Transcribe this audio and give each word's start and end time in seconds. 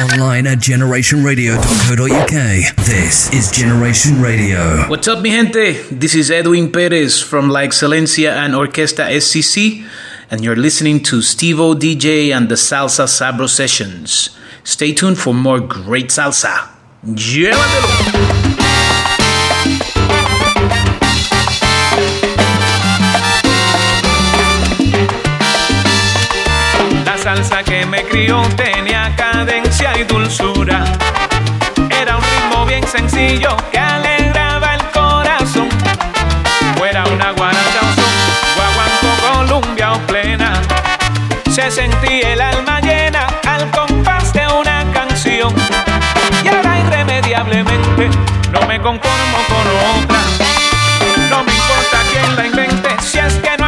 Online 0.00 0.46
at 0.46 0.58
generationradio.co.uk. 0.58 2.76
This 2.86 3.30
is 3.34 3.50
Generation 3.50 4.22
Radio. 4.22 4.88
What's 4.88 5.06
up, 5.08 5.20
mi 5.20 5.30
gente? 5.30 5.74
This 5.90 6.14
is 6.14 6.30
Edwin 6.30 6.72
Perez 6.72 7.20
from 7.20 7.50
La 7.50 7.60
Excelencia 7.60 8.32
and 8.32 8.54
Orquesta 8.54 9.10
SCC, 9.10 9.84
and 10.30 10.42
you're 10.42 10.56
listening 10.56 11.02
to 11.02 11.20
Steve 11.20 11.60
O 11.60 11.74
DJ 11.74 12.34
and 12.34 12.48
the 12.48 12.54
Salsa 12.54 13.06
Sabro 13.06 13.46
Sessions. 13.46 14.30
Stay 14.64 14.94
tuned 14.94 15.18
for 15.18 15.34
more 15.34 15.60
great 15.60 16.08
salsa. 16.08 16.70
Llévatelo! 17.04 18.30
salsa 27.20 27.62
que 27.62 27.84
me 27.84 28.02
crió 28.04 28.40
tenía 28.56 28.56
cadencia 28.56 28.89
y 28.89 28.89
Era 31.90 32.16
un 32.16 32.22
ritmo 32.22 32.64
bien 32.66 32.86
sencillo 32.86 33.56
que 33.70 33.78
alegraba 33.78 34.74
el 34.74 34.82
corazón. 34.90 35.68
Fuera 36.76 37.04
una 37.04 37.30
guaracha 37.32 37.80
o 37.80 37.94
son, 37.94 38.14
guaguanco, 38.56 39.08
Colombia 39.48 39.92
o 39.92 39.98
plena. 40.06 40.60
Se 41.50 41.70
sentía 41.70 42.32
el 42.32 42.40
alma 42.40 42.80
llena 42.80 43.26
al 43.46 43.70
compás 43.70 44.32
de 44.32 44.46
una 44.46 44.84
canción. 44.92 45.54
Y 46.44 46.48
ahora 46.48 46.78
irremediablemente 46.80 48.10
no 48.52 48.66
me 48.66 48.80
conformo 48.80 49.38
con 49.48 49.66
otra. 50.00 50.20
No 51.28 51.44
me 51.44 51.52
importa 51.52 51.98
quién 52.12 52.36
la 52.36 52.46
invente, 52.46 52.88
si 53.02 53.18
es 53.18 53.34
que 53.34 53.59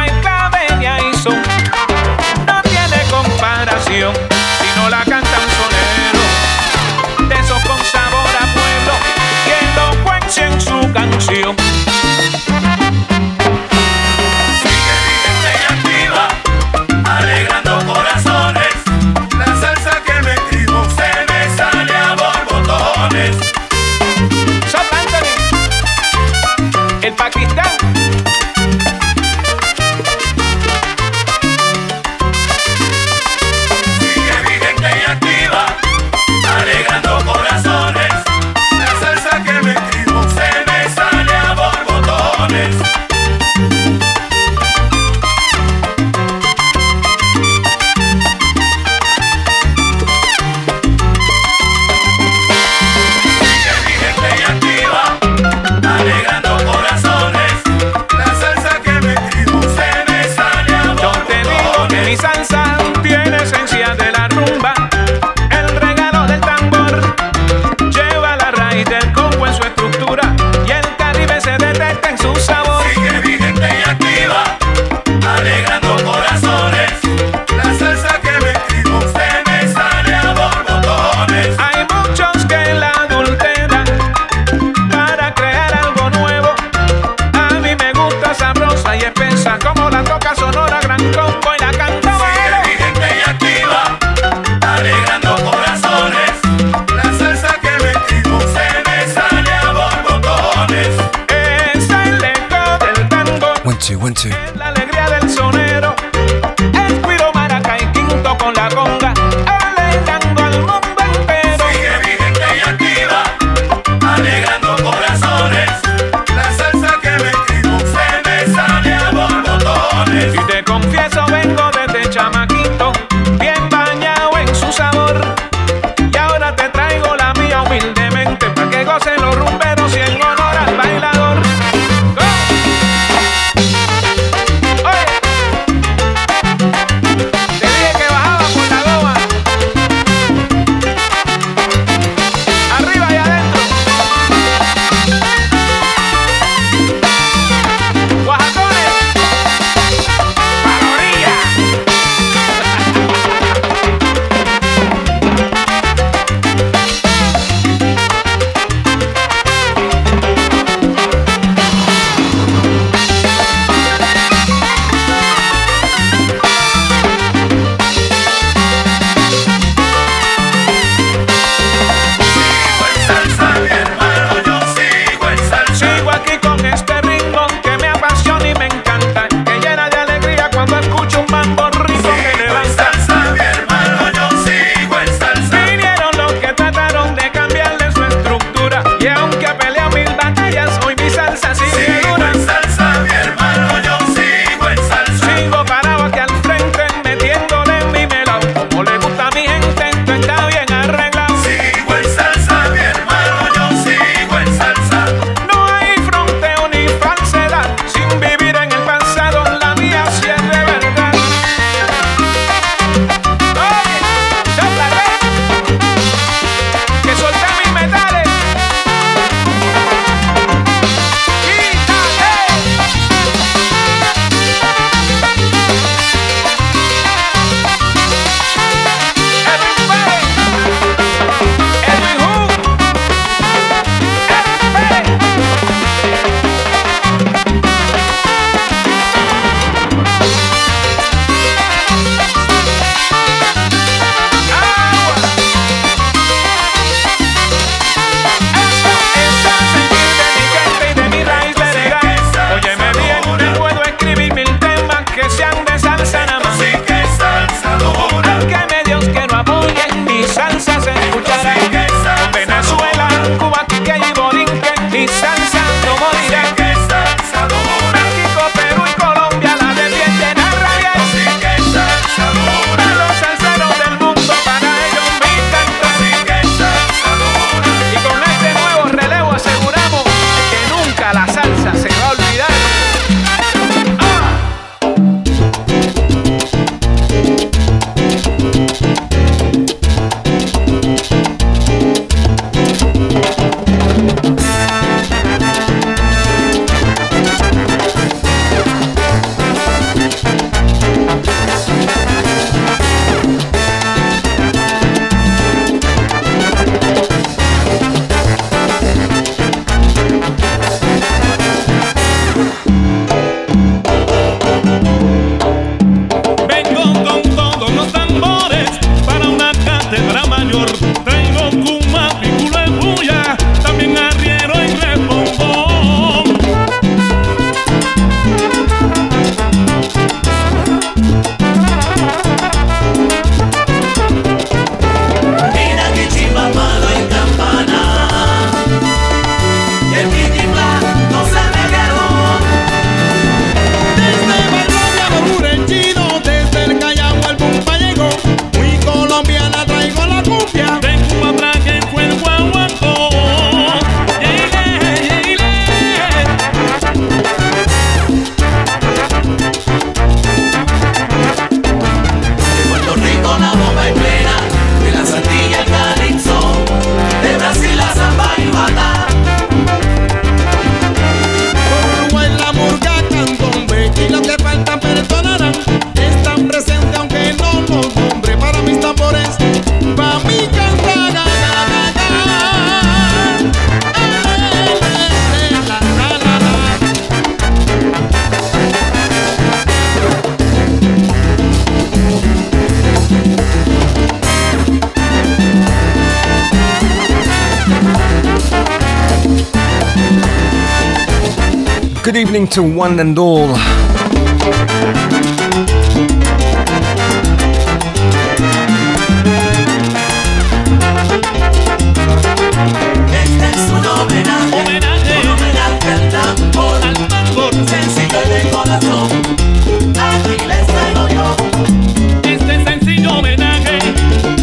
sencillo 422.65 423.13
homenaje 423.13 423.79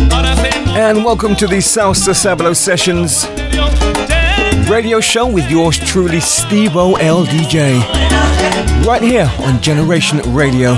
para 0.09 0.33
hacer 0.33 0.53
And 0.77 1.05
welcome 1.05 1.37
to 1.37 1.47
the 1.47 1.61
Salsa 1.61 2.13
Sablo 2.13 2.57
Sessions 2.57 3.29
radio 4.71 5.01
show 5.01 5.27
with 5.27 5.51
yours 5.51 5.77
truly, 5.79 6.21
Steve 6.21 6.77
O 6.77 6.95
L 6.95 7.25
DJ 7.25 7.90
right 8.85 9.03
here 9.03 9.31
on 9.41 9.61
Generation 9.61 10.21
Radio. 10.33 10.77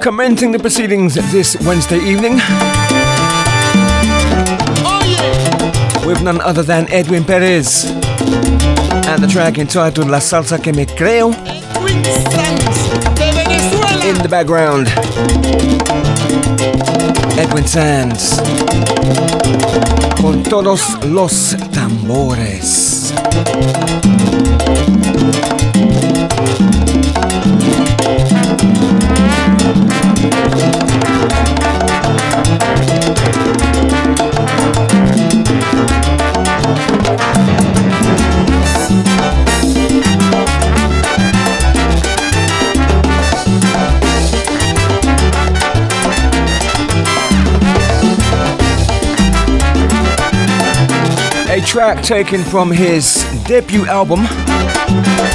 Commenting 0.00 0.52
the 0.52 0.58
proceedings 0.58 1.14
this 1.32 1.56
Wednesday 1.66 1.98
evening. 1.98 2.38
Oh, 4.86 6.04
With 6.06 6.22
none 6.22 6.40
other 6.40 6.62
than 6.62 6.88
Edwin 6.90 7.24
Perez. 7.24 8.13
And 9.14 9.22
the 9.22 9.28
track 9.28 9.58
entitled 9.58 10.08
La 10.08 10.18
Salsa 10.18 10.60
Que 10.60 10.72
Me 10.72 10.86
Creo 10.86 11.32
in 14.02 14.18
the 14.22 14.28
background. 14.28 14.88
Edwin 17.38 17.64
Sands 17.64 18.40
con 20.20 20.42
todos 20.42 21.04
los 21.04 21.56
tambores. 21.72 23.12
Track 51.74 52.04
taken 52.04 52.40
from 52.44 52.70
his 52.70 53.24
debut 53.48 53.84
album, 53.86 54.26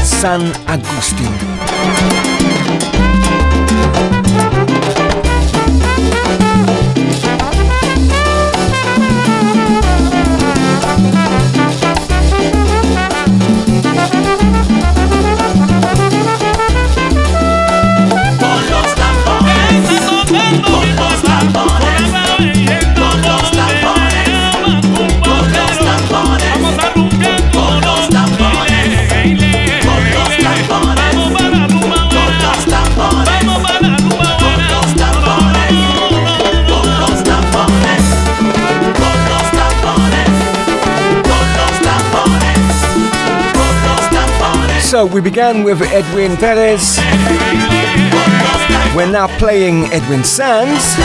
San 0.06 0.56
Agustin. 0.70 2.19
So 44.90 45.06
we 45.06 45.22
began 45.22 45.64
with 45.64 45.84
Edwin 45.84 46.36
Perez. 46.36 46.98
We're 48.96 49.12
now 49.12 49.28
playing 49.38 49.86
Edwin 49.94 50.24
Sands. 50.24 50.96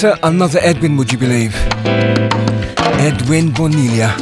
Enter 0.00 0.16
another 0.22 0.60
Edwin, 0.62 0.96
would 0.96 1.10
you 1.10 1.18
believe? 1.18 1.56
Edwin 3.00 3.50
Bonilla. 3.50 4.14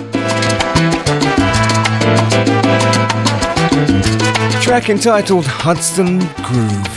Track 4.63 4.89
entitled 4.89 5.45
Hudson 5.45 6.21
Groove. 6.47 6.97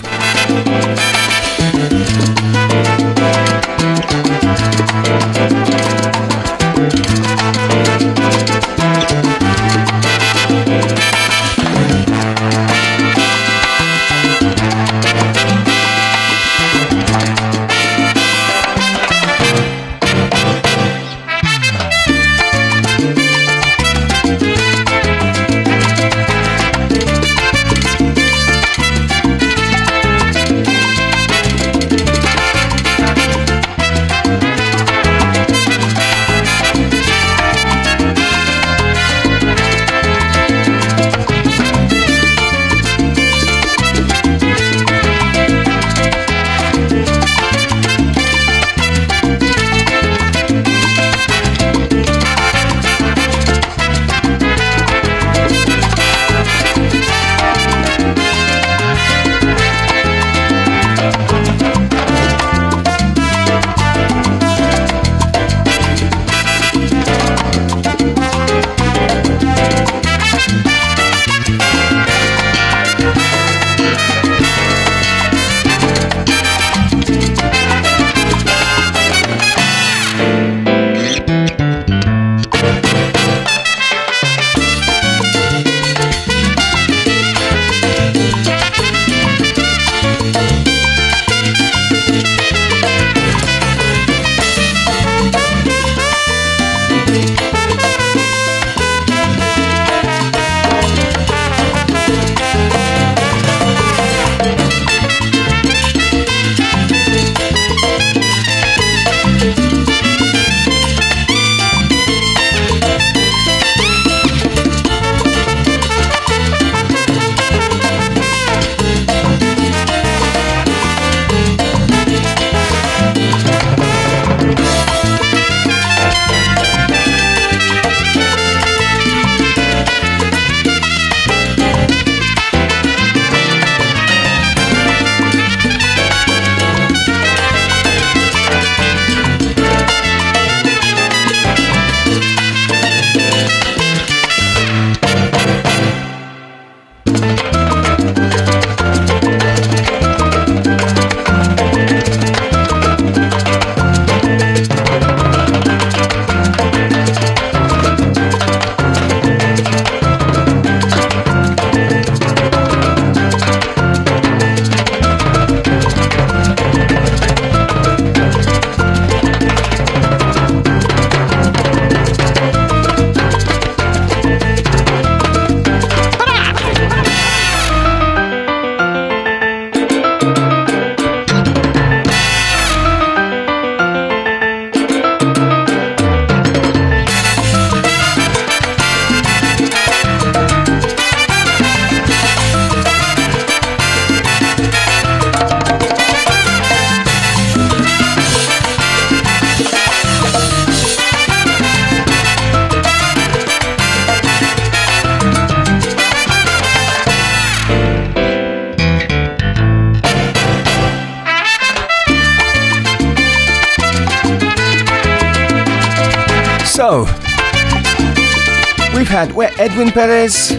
Perez, 219.91 220.51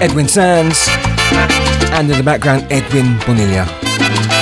Edwin 0.00 0.28
Sands, 0.28 0.86
and 1.92 2.10
in 2.10 2.16
the 2.16 2.22
background, 2.22 2.66
Edwin 2.70 3.18
Bonilla. 3.26 4.41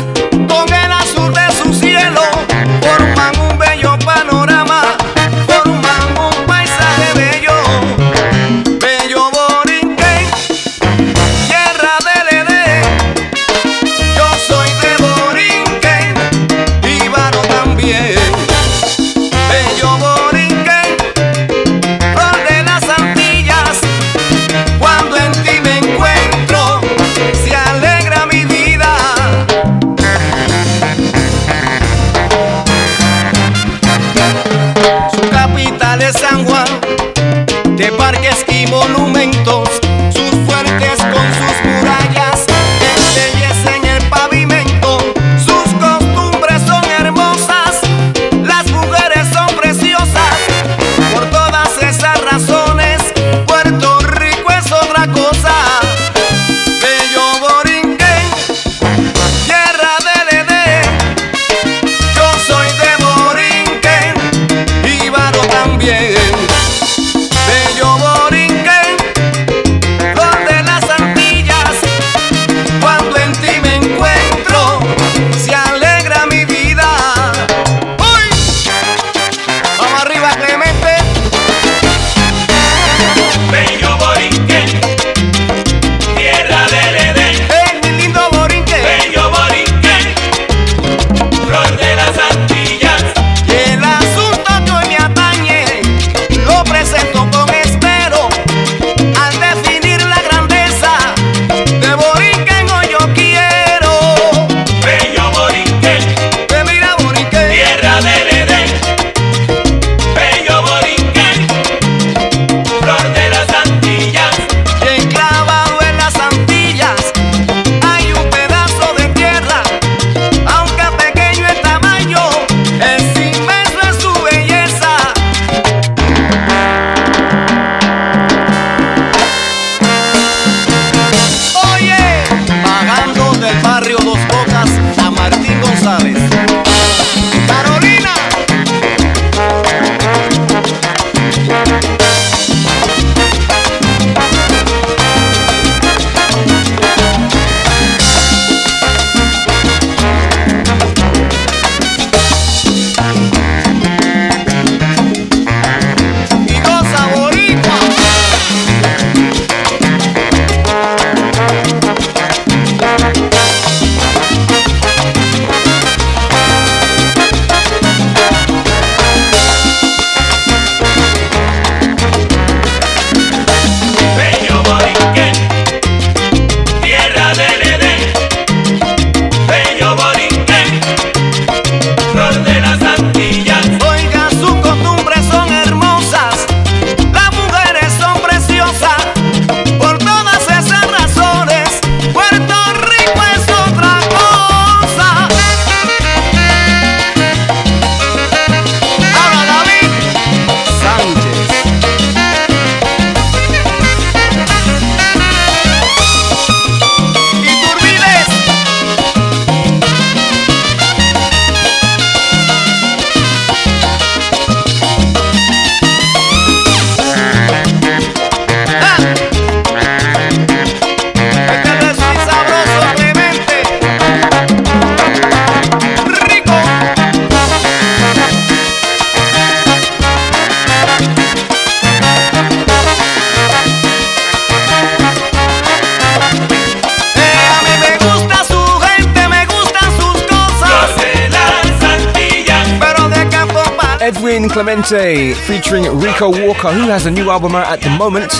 Album 247.38 247.56
at 247.56 247.80
the 247.82 247.90
moment. 247.92 248.32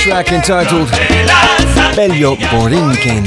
Track 0.00 0.32
entitled 0.32 0.88
Bello 1.94 2.36
Borinquen. 2.50 3.22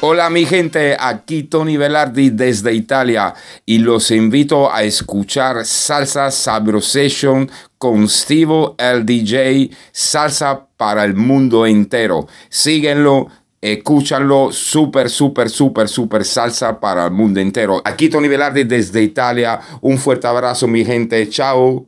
Hola 0.00 0.30
mi 0.30 0.46
gente, 0.46 0.96
aquí 0.98 1.42
Tony 1.42 1.76
Velardi 1.76 2.30
desde 2.30 2.72
Italia 2.72 3.34
y 3.66 3.78
los 3.78 4.10
invito 4.10 4.72
a 4.72 4.82
escuchar 4.82 5.66
Salsa 5.66 6.30
Sabrosation 6.30 7.50
con 7.78 8.08
Steve 8.08 8.72
el 8.76 9.06
DJ, 9.06 9.70
salsa 9.92 10.66
para 10.76 11.04
el 11.04 11.14
mundo 11.14 11.64
entero. 11.64 12.26
Síguenlo, 12.48 13.28
escúchanlo, 13.60 14.52
súper, 14.52 15.08
súper, 15.08 15.48
súper, 15.48 15.88
súper 15.88 16.24
salsa 16.24 16.78
para 16.78 17.06
el 17.06 17.12
mundo 17.12 17.40
entero. 17.40 17.80
Aquí 17.84 18.08
Tony 18.08 18.28
Velardi 18.28 18.64
desde 18.64 19.02
Italia, 19.02 19.60
un 19.80 19.98
fuerte 19.98 20.26
abrazo 20.26 20.66
mi 20.66 20.84
gente, 20.84 21.28
chao. 21.28 21.86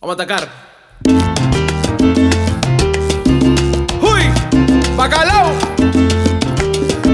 Vamos 0.00 0.18
a 0.18 0.22
atacar. 0.22 0.48
¡Uy! 4.00 4.22
¡Bacalao! 4.96 5.52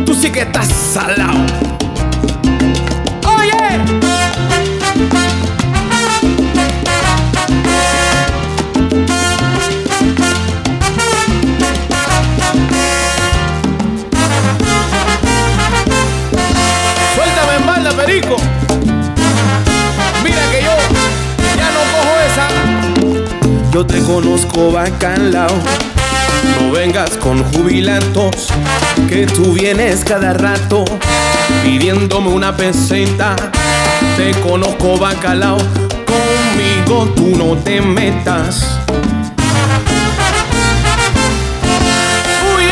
Tú 0.04 0.14
sí 0.14 0.30
que 0.30 0.40
estás 0.40 0.68
salado. 0.68 1.71
Yo 23.72 23.86
te 23.86 24.02
conozco 24.02 24.70
bacalao. 24.70 25.48
No 26.60 26.72
vengas 26.72 27.16
con 27.16 27.42
jubilantos, 27.52 28.48
que 29.08 29.26
tú 29.26 29.54
vienes 29.54 30.04
cada 30.04 30.34
rato 30.34 30.84
pidiéndome 31.64 32.28
una 32.28 32.54
peseta. 32.54 33.34
Te 34.18 34.32
conozco 34.42 34.98
bacalao, 34.98 35.56
conmigo 35.56 37.06
tú 37.16 37.34
no 37.38 37.56
te 37.62 37.80
metas. 37.80 38.78
Uy. 42.54 42.64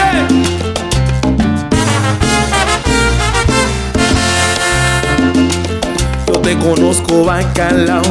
Yo 6.26 6.40
te 6.40 6.58
conozco 6.58 7.24
bacalao. 7.24 8.02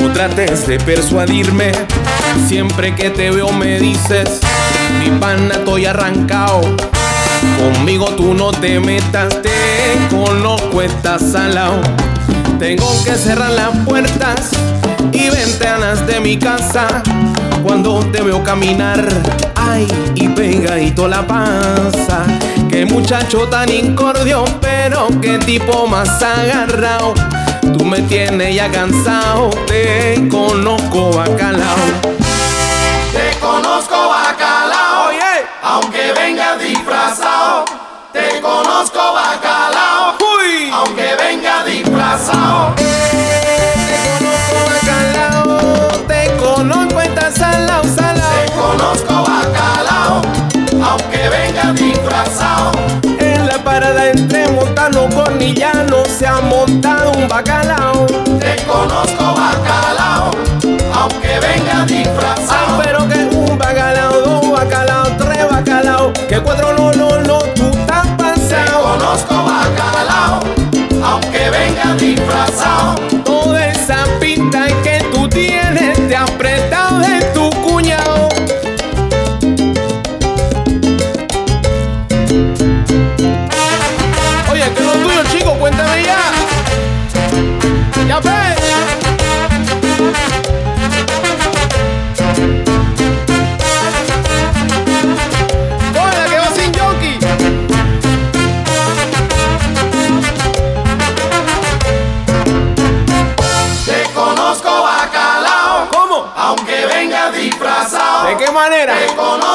No 0.00 0.12
trates 0.12 0.66
de 0.66 0.78
persuadirme. 0.78 1.72
Siempre 2.48 2.94
que 2.94 3.10
te 3.10 3.30
veo 3.30 3.50
me 3.52 3.78
dices, 3.78 4.40
mi 4.98 5.10
pana 5.18 5.54
estoy 5.54 5.86
arrancado. 5.86 6.60
Conmigo 7.58 8.06
tú 8.16 8.34
no 8.34 8.50
te 8.50 8.78
metas, 8.80 9.42
te 9.42 9.50
conozco, 10.10 10.82
estás 10.82 11.22
salao. 11.32 11.80
Tengo 12.58 12.90
que 13.04 13.14
cerrar 13.14 13.50
las 13.50 13.76
puertas 13.84 14.50
y 15.12 15.28
ventanas 15.30 16.06
de 16.06 16.20
mi 16.20 16.38
casa 16.38 17.02
cuando 17.62 18.00
te 18.06 18.22
veo 18.22 18.42
caminar. 18.42 19.06
Ay, 19.54 19.86
y 20.14 20.28
pegadito 20.28 21.08
la 21.08 21.26
panza. 21.26 22.24
Qué 22.68 22.86
muchacho 22.86 23.48
tan 23.48 23.68
incordio, 23.68 24.44
pero 24.60 25.08
qué 25.20 25.38
tipo 25.38 25.86
más 25.86 26.22
agarrado. 26.22 27.14
Tú 27.72 27.84
me 27.84 28.00
tienes 28.02 28.54
ya 28.54 28.70
cansado, 28.70 29.50
te 29.66 30.28
conozco 30.30 31.10
bacalao. 31.12 31.76
Te 33.12 33.38
conozco 33.40 34.08
bacalao, 34.08 35.08
Oye, 35.08 35.46
aunque 35.62 36.12
venga 36.12 36.56
disfrazado. 36.56 37.64
Te 38.12 38.40
conozco 38.40 38.98
bacalao, 39.12 40.16
uy, 40.20 40.70
aunque 40.72 41.16
venga 41.16 41.64
disfrazado. 41.64 42.74
te 42.76 44.00
conozco 44.18 44.58
bacalao, 44.70 45.90
te 46.06 46.36
conozco 46.36 47.00
estás 47.00 47.34
salao, 47.34 47.82
salao. 47.84 48.44
Te 48.46 48.52
conozco 48.52 49.14
bacalao, 49.30 50.22
aunque 50.82 51.28
venga 51.28 51.72
disfrazado. 51.72 52.72
En 53.18 53.46
la 53.46 53.58
parada 53.64 54.10
montado 56.76 57.12
un 57.12 57.28
bacalao. 57.28 58.06
Te 58.38 58.56
conozco 58.66 59.24
bacalao, 59.34 60.30
aunque 60.94 61.40
venga 61.40 61.86
Ay, 61.88 61.95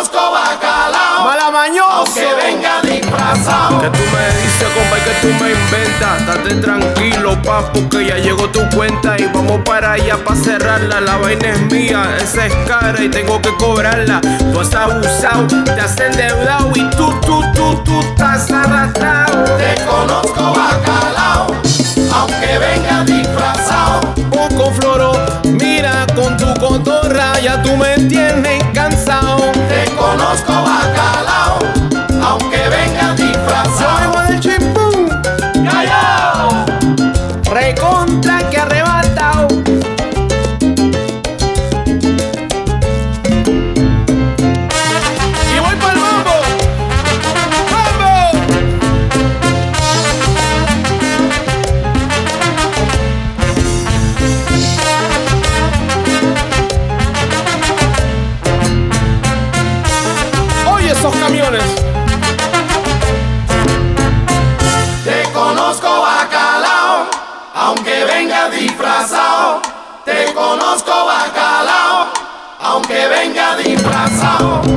conozco 0.01 0.31
bacalao, 0.31 1.25
Malamañoso. 1.25 1.91
aunque 1.91 2.27
venga 2.35 2.81
disfrazado. 2.81 3.81
Que 3.81 3.89
tú 3.89 4.03
me 4.11 4.41
dices, 4.41 4.67
compa, 4.73 4.97
y 4.97 5.01
que 5.01 5.13
tú 5.21 5.43
me 5.43 5.51
inventas. 5.51 6.25
Date 6.25 6.55
tranquilo, 6.55 7.41
papu, 7.43 7.87
que 7.89 8.07
ya 8.07 8.17
llegó 8.17 8.49
tu 8.49 8.67
cuenta. 8.75 9.15
Y 9.19 9.27
vamos 9.27 9.61
para 9.63 9.93
allá 9.93 10.17
para 10.23 10.35
cerrarla. 10.35 11.01
La 11.01 11.17
vaina 11.17 11.49
es 11.49 11.61
mía, 11.71 12.17
esa 12.19 12.47
es 12.47 12.53
cara 12.67 12.99
y 13.01 13.09
tengo 13.09 13.39
que 13.41 13.55
cobrarla. 13.57 14.21
Tú 14.51 14.59
has 14.59 14.73
abusado, 14.73 15.47
te 15.65 15.79
has 15.79 15.99
endeudado. 15.99 16.71
Y 16.75 16.89
tú, 16.91 17.13
tú, 17.21 17.43
tú, 17.53 17.75
tú 17.83 17.99
estás 17.99 18.49
arrastrado. 18.51 19.43
Te 19.57 19.75
conozco 19.85 20.53
bacalao, 20.55 21.47
aunque 22.13 22.57
venga 22.57 23.03
disfrazado. 23.03 24.01
Poco 24.31 24.71
floro, 24.71 25.11
mira 25.43 26.07
con 26.15 26.35
tu 26.37 26.51
cotorra. 26.59 27.39
Ya 27.39 27.61
tú 27.61 27.75
me. 27.77 27.91
Te 27.91 28.79
conozco 30.11 30.51
bacalao, 30.51 31.59
aunque 32.21 32.69
venga 32.69 33.10
coração. 74.21 74.70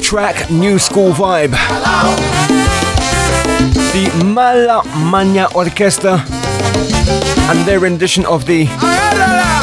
Track, 0.00 0.50
new 0.50 0.78
school 0.78 1.12
vibe. 1.12 1.50
The 3.92 4.24
Mala 4.24 4.82
Maña 5.10 5.54
Orchestra 5.54 6.24
and 7.50 7.66
their 7.66 7.80
rendition 7.80 8.24
of 8.26 8.44
the 8.46 8.64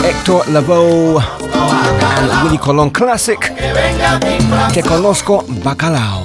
Hector 0.01 0.39
Lavoe 0.51 1.21
and 1.21 2.43
Willy 2.43 2.57
Colon 2.57 2.89
classic 2.91 3.39
Que 4.73 4.81
Conozco 4.81 5.41
Bacalao. 5.63 6.24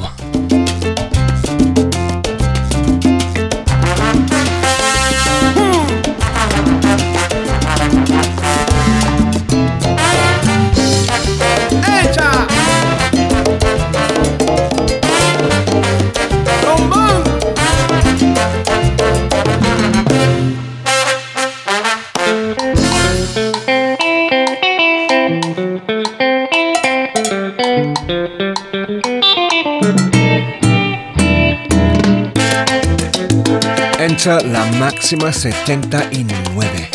alcanza 34.26 34.46
la 34.48 34.64
máxima 34.78 35.32
79. 35.32 36.90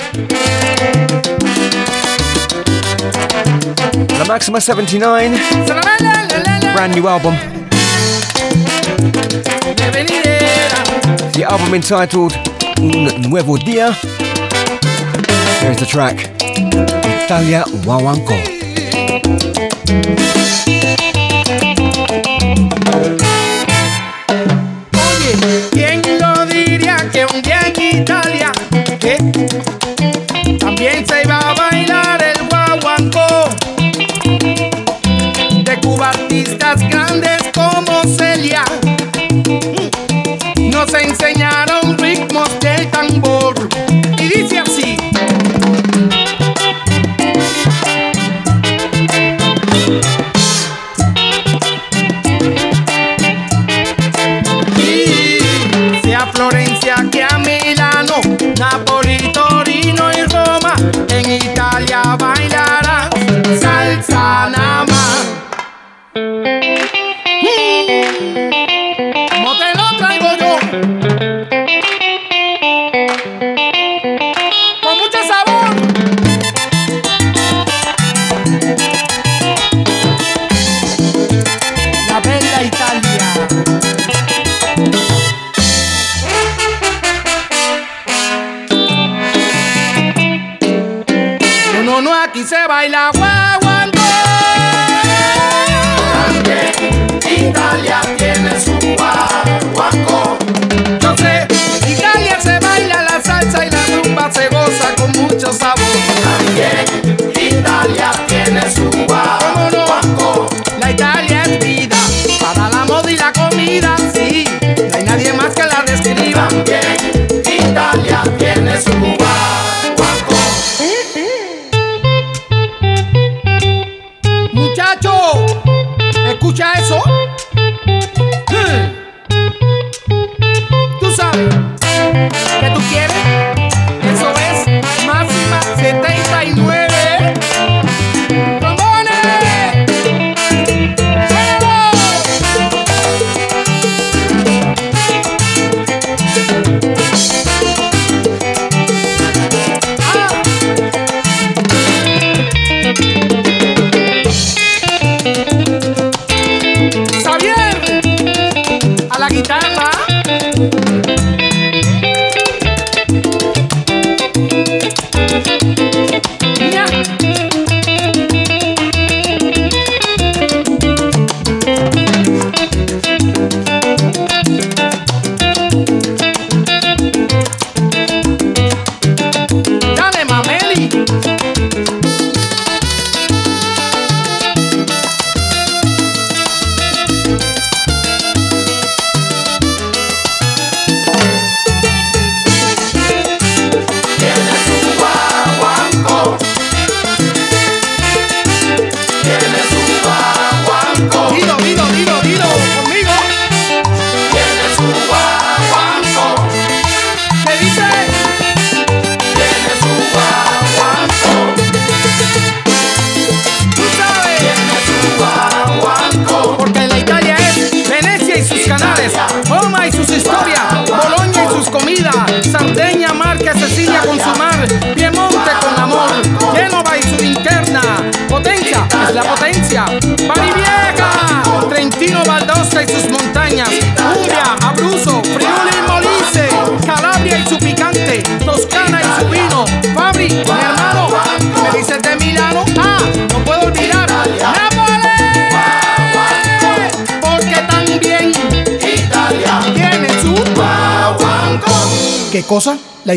La 4.19 4.25
máxima 4.25 4.61
79. 4.61 5.39
Brand 6.73 6.95
new 6.95 7.07
album. 7.07 7.35
The 11.33 11.43
album 11.49 11.73
entitled 11.73 12.33
Un 12.77 13.29
Nuevo 13.29 13.57
Día. 13.57 13.91
Here's 15.61 15.77
the 15.77 15.85
track 15.85 16.29
Italia 17.25 17.63
Huahuanco. 17.85 18.35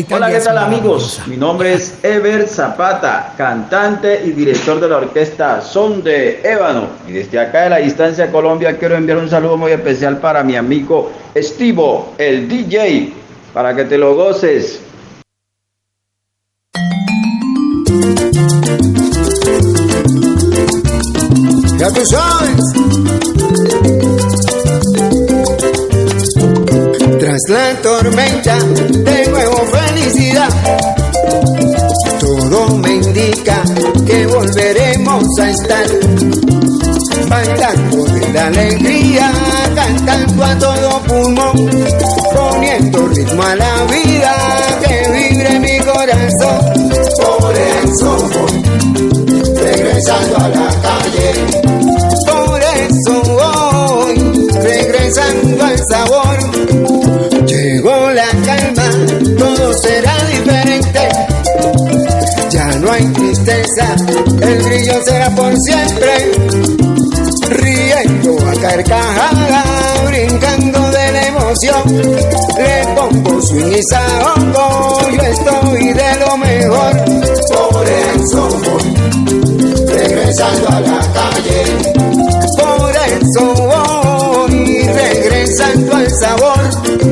Hola, 0.07 0.31
¿qué 0.31 0.39
tal 0.39 0.57
amigos? 0.57 1.19
Mi 1.27 1.35
nombre 1.35 1.73
es 1.73 1.97
Ever 2.03 2.47
Zapata, 2.47 3.33
cantante 3.35 4.21
y 4.23 4.31
director 4.31 4.79
de 4.79 4.87
la 4.87 4.97
orquesta 4.97 5.61
Son 5.61 6.03
de 6.03 6.41
Ébano. 6.43 6.87
Y 7.07 7.11
desde 7.11 7.39
acá 7.39 7.63
de 7.63 7.69
la 7.71 7.77
distancia 7.77 8.31
Colombia 8.31 8.77
quiero 8.77 8.95
enviar 8.95 9.17
un 9.17 9.29
saludo 9.29 9.57
muy 9.57 9.71
especial 9.71 10.19
para 10.19 10.43
mi 10.43 10.55
amigo 10.55 11.11
Estivo, 11.33 12.13
el 12.17 12.47
DJ, 12.47 13.13
para 13.53 13.75
que 13.75 13.85
te 13.85 13.97
lo 13.97 14.15
goces. 14.15 14.79
Ya 21.77 21.91
tú 21.91 22.05
sabes. 22.05 23.38
Tras 27.45 27.57
la 27.57 27.81
tormenta, 27.81 28.57
de 28.59 29.27
nuevo 29.29 29.57
felicidad. 29.67 30.49
Todo 32.19 32.77
me 32.77 32.95
indica 32.95 33.63
que 34.05 34.25
volveremos 34.27 35.23
a 35.39 35.49
estar 35.49 35.85
bailando 37.29 38.03
de 38.05 38.33
la 38.33 38.47
alegría, 38.47 39.31
cantando 39.73 40.43
a 40.43 40.57
todo 40.57 41.01
pulmón, 41.03 41.69
poniendo 42.35 43.07
ritmo 43.07 43.43
a 43.43 43.55
la 43.55 43.83
vida 43.85 44.35
que 44.85 45.11
vibre 45.11 45.59
mi 45.59 45.79
corazón. 45.79 46.89
Por 47.15 47.55
eso 47.55 48.29
voy 48.33 48.63
regresando 49.55 50.37
a 50.37 50.47
la 50.49 50.81
calle. 50.81 51.45
Por 52.25 52.61
eso 52.61 53.21
voy 53.23 54.47
regresando 54.61 55.63
al 55.63 55.77
sabor. 55.87 56.58
Será 59.81 60.15
diferente. 60.25 61.09
Ya 62.49 62.65
no 62.79 62.91
hay 62.91 63.05
tristeza, 63.13 63.95
el 64.41 64.61
brillo 64.63 65.03
será 65.05 65.29
por 65.31 65.53
siempre. 65.59 66.31
Riendo 67.49 68.37
a 68.47 68.53
carcajada, 68.61 69.63
brincando 70.07 70.91
de 70.91 71.11
la 71.11 71.27
emoción. 71.27 71.83
Le 72.57 72.95
pongo 72.95 73.41
swing 73.41 73.71
y 73.71 73.81
yo 75.15 75.21
estoy 75.23 75.93
de 75.93 76.15
lo 76.19 76.37
mejor. 76.37 77.05
Por 77.71 77.87
eso 77.87 78.49
voy 78.65 79.87
regresando 79.87 80.69
a 80.69 80.79
la 80.81 80.99
calle. 81.13 81.63
Por 82.57 82.95
eso 82.95 83.53
voy 83.53 84.83
regresando 84.83 85.95
al 85.95 86.11
sabor. 86.11 87.08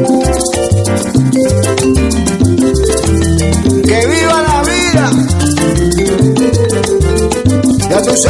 Por 8.17 8.25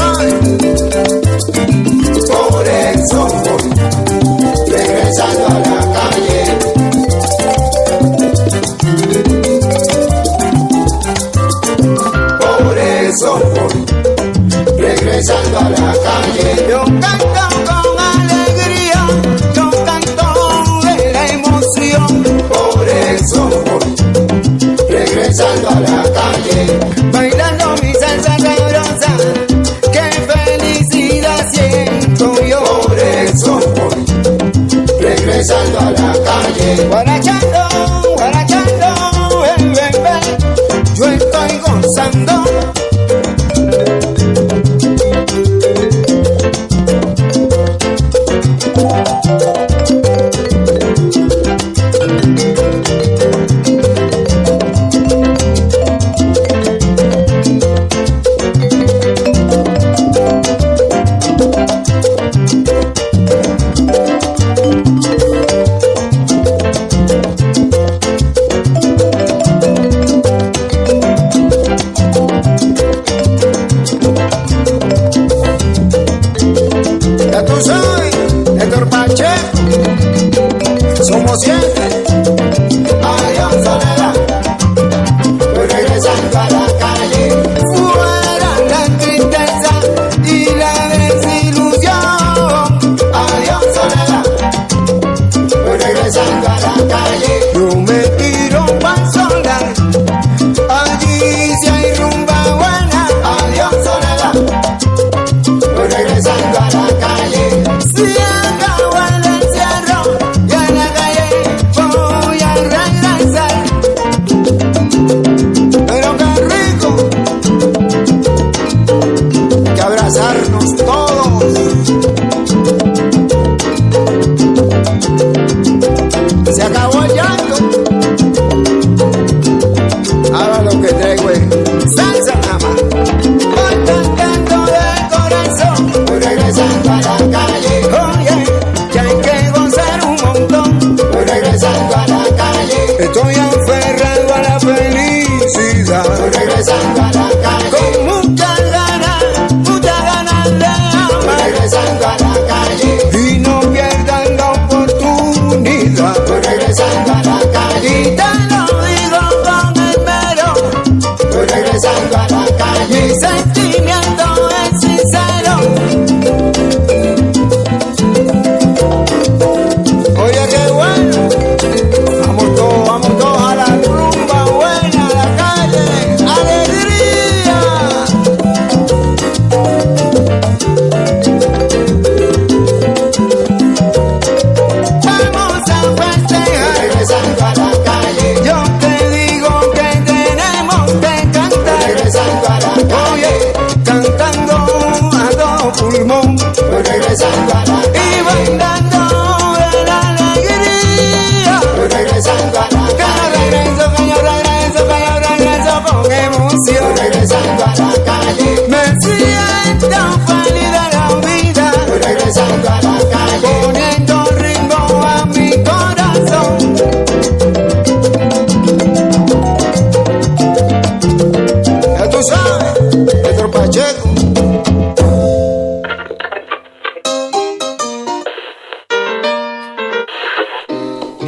eso 2.68 3.26
voy 3.26 3.72
regresando 4.68 5.48
a 5.48 5.60
la 5.60 5.80
calle. 5.94 6.42
Por 12.38 12.78
eso 12.78 13.40
voy 13.56 13.86
regresando 14.78 15.58
a 15.58 15.70
la 15.70 15.94
calle. 16.04 16.48
Yo 16.70 16.84
canto 17.00 17.44
con 17.66 17.86
alegría, 17.98 19.02
yo 19.56 19.66
canto 19.86 20.28
de 20.84 20.96
la 21.14 21.24
emoción. 21.30 22.12
Por 22.50 22.86
eso 22.90 23.40
voy 23.66 23.96
regresando 24.90 25.70
a 25.70 25.72
la 25.72 25.80
calle. 25.80 25.87
La 36.76 37.17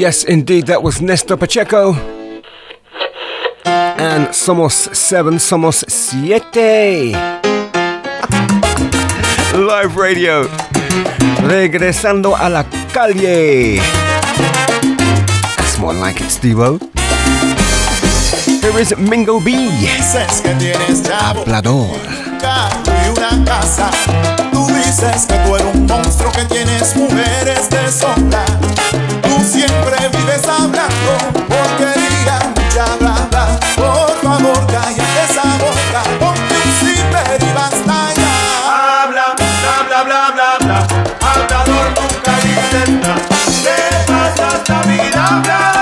Yes, 0.09 0.23
indeed, 0.23 0.65
that 0.65 0.81
was 0.81 1.01
Nestor 1.01 1.37
Pacheco 1.37 1.93
and 3.63 4.33
Somos 4.33 4.89
7, 4.95 5.35
Somos 5.35 5.85
Siete. 5.87 7.13
Live 9.53 9.95
radio, 9.95 10.49
regresando 11.45 12.35
a 12.35 12.49
la 12.49 12.63
calle. 12.91 13.77
That's 15.57 15.77
more 15.77 15.93
like 15.93 16.19
it, 16.19 16.31
Steve 16.31 16.57
-O. 16.57 16.79
Here 18.65 18.81
is 18.81 18.97
Mingo 18.97 19.39
B. 19.39 19.51
Dices 19.77 20.41
Tú 24.51 24.65
dices 24.73 25.25
que 25.27 25.37
tú 25.45 25.55
eres 25.55 25.75
un 25.75 25.85
monstruo 25.85 26.31
que 26.31 26.45
tienes 26.45 26.95
mujeres 26.95 27.69
de 27.69 27.91
sombra. 27.91 28.43
vives 30.07 30.47
hablando 30.47 31.11
porquería, 31.47 32.39
mucha 32.55 32.85
blabla. 32.99 33.59
Por 33.75 34.15
favor, 34.21 34.65
calla 34.67 35.05
esa 35.25 35.43
boca, 35.57 36.01
ponte 36.19 36.55
un 36.55 36.71
zipper 36.79 37.41
y 37.41 37.53
basta 37.53 38.13
ya. 38.15 39.03
Habla, 39.03 39.35
bla, 39.37 39.83
bla, 39.87 40.03
bla, 40.03 40.31
bla, 40.31 40.57
bla. 40.61 40.87
Hablador 41.29 41.87
nunca 41.97 42.33
dice 42.43 42.91
nada. 42.91 43.21
Te 43.63 44.11
pasas 44.11 44.87
vida 44.87 45.25
hablando. 45.27 45.78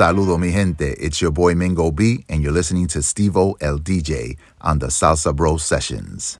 Saludo 0.00 0.38
mi 0.38 0.50
gente, 0.50 0.96
it's 0.98 1.20
your 1.20 1.30
boy 1.30 1.54
Mingo 1.54 1.90
B, 1.90 2.24
and 2.30 2.42
you're 2.42 2.54
listening 2.54 2.86
to 2.86 3.00
Stevo 3.00 3.52
El 3.60 3.80
DJ 3.80 4.38
on 4.62 4.78
the 4.78 4.86
Salsa 4.86 5.36
Bro 5.36 5.58
Sessions. 5.58 6.39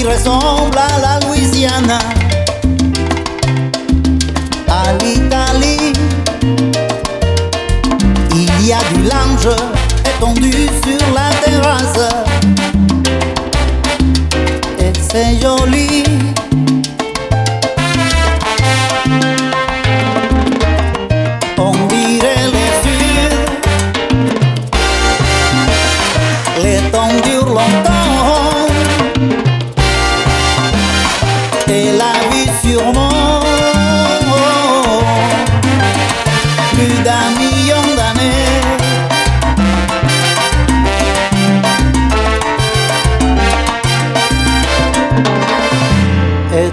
qui 0.00 0.06
ressemble 0.06 0.78
à 0.78 0.98
la 0.98 1.20
Louisiana, 1.26 1.98
à 4.66 4.92
l'Italie. 4.94 5.92
Il 8.34 8.66
y 8.66 8.72
a 8.72 8.78
du 8.94 9.02
linge 9.02 9.54
étendu 10.06 10.52
sur 10.82 10.89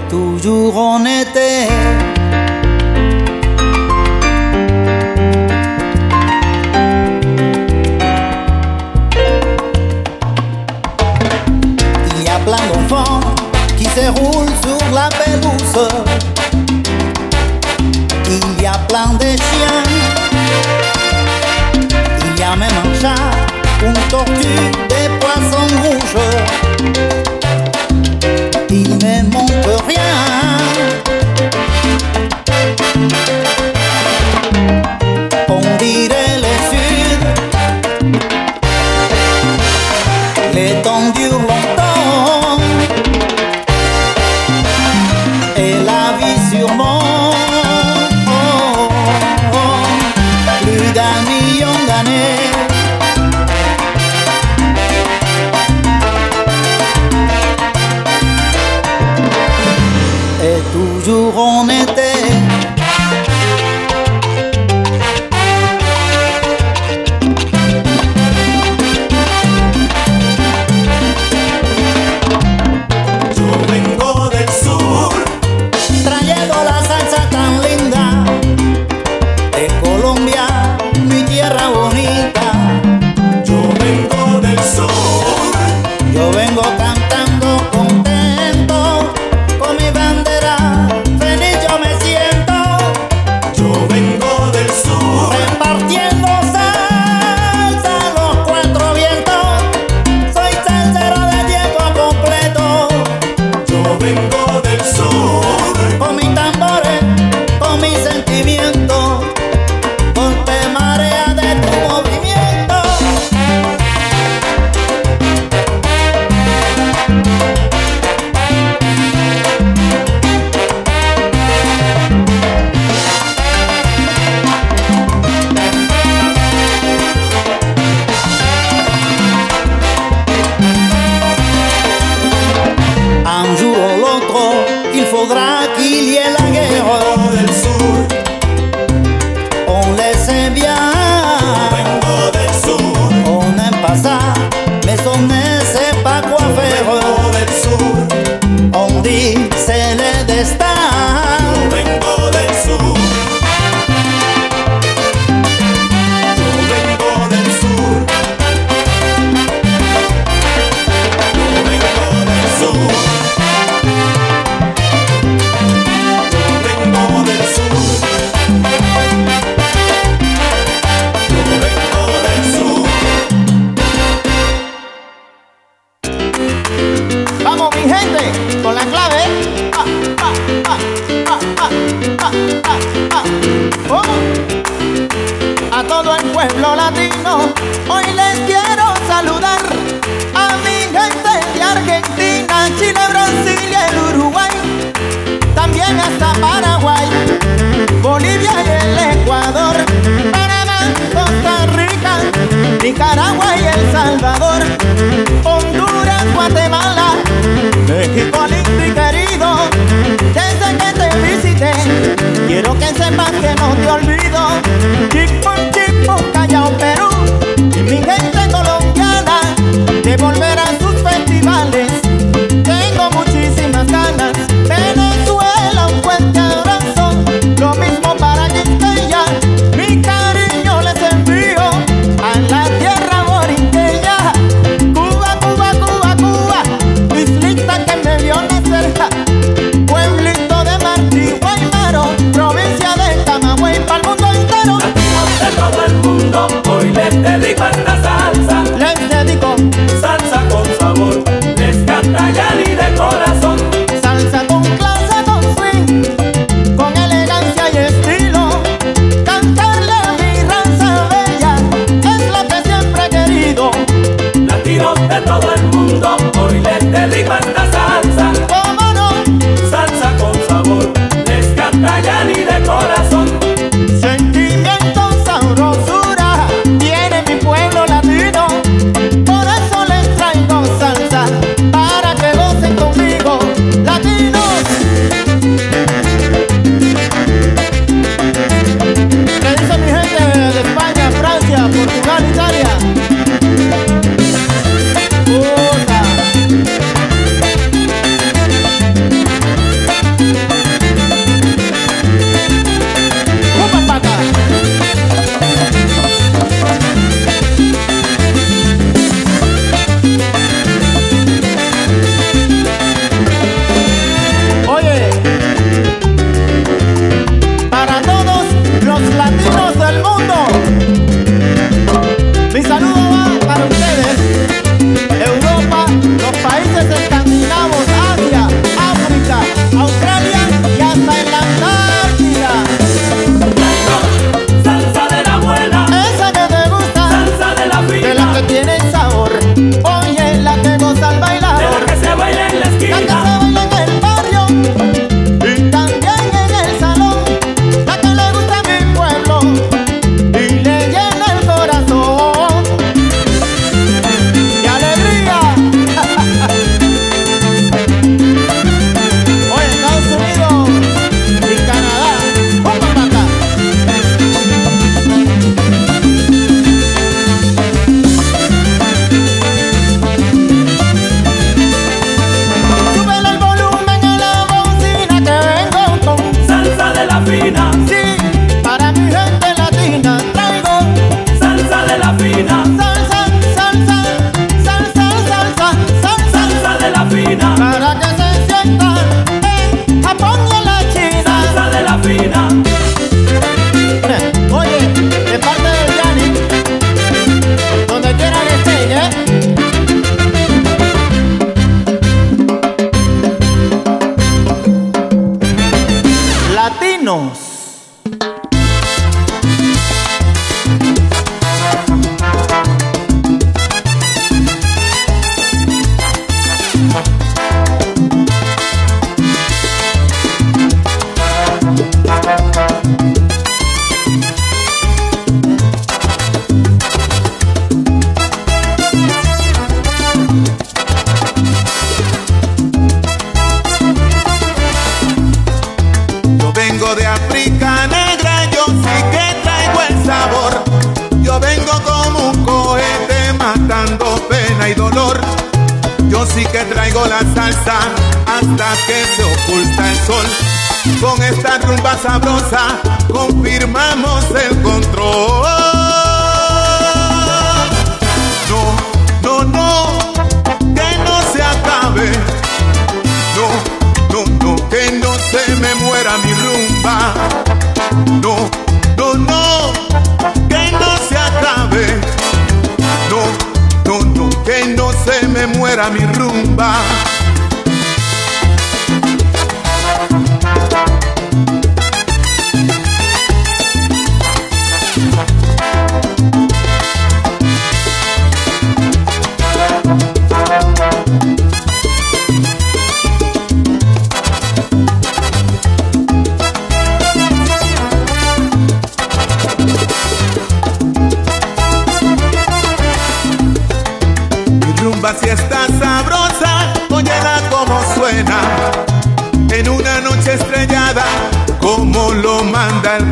toujours 0.09 0.77
on 0.77 1.05
était 1.05 1.56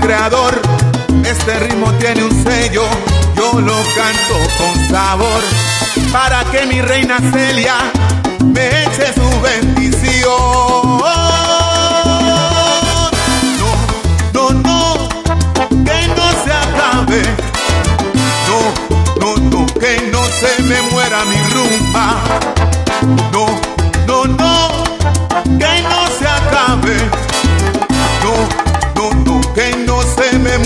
Este 0.07 1.59
ritmo 1.61 1.91
tiene 1.93 2.23
un 2.23 2.43
sello, 2.43 2.83
yo 3.35 3.59
lo 3.59 3.73
canto 3.95 4.35
con 4.55 4.87
sabor. 4.87 5.41
Para 6.11 6.43
que 6.51 6.63
mi 6.67 6.79
reina 6.79 7.17
Celia 7.33 7.75
me 8.43 8.83
eche 8.83 9.11
su 9.15 9.41
bendición. 9.41 11.01
No, 13.57 14.51
no, 14.51 14.51
no, 14.51 15.09
que 15.69 16.07
no 16.09 16.31
se 16.43 16.51
acabe. 16.53 17.23
No, 18.47 18.59
no, 19.21 19.37
no, 19.49 19.65
que 19.65 20.07
no 20.11 20.23
se 20.27 20.61
me 20.61 20.81
muera 20.91 21.25
mi 21.25 21.37
rumba. 21.51 22.54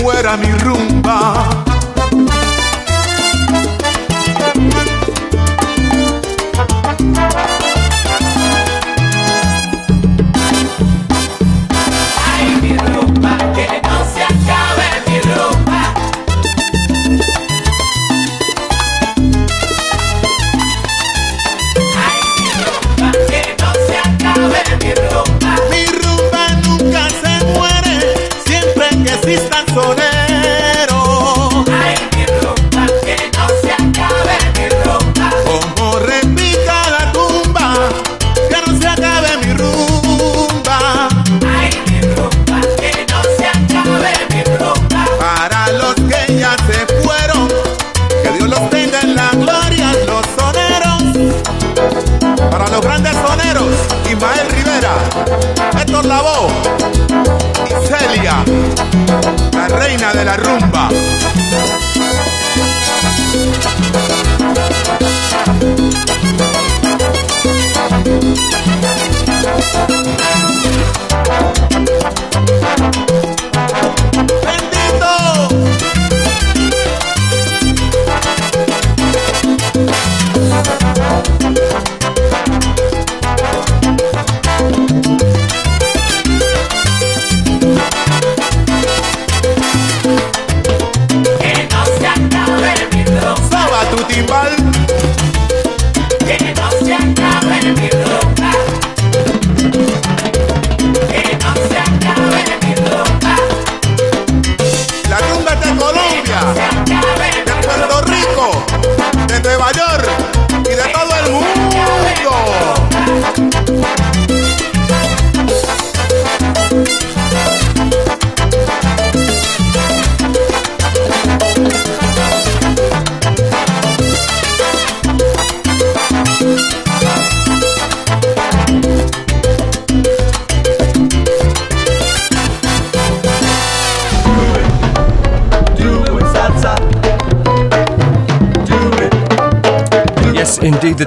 muera 0.02 0.36
mi 0.36 0.50
rumba. 0.58 1.69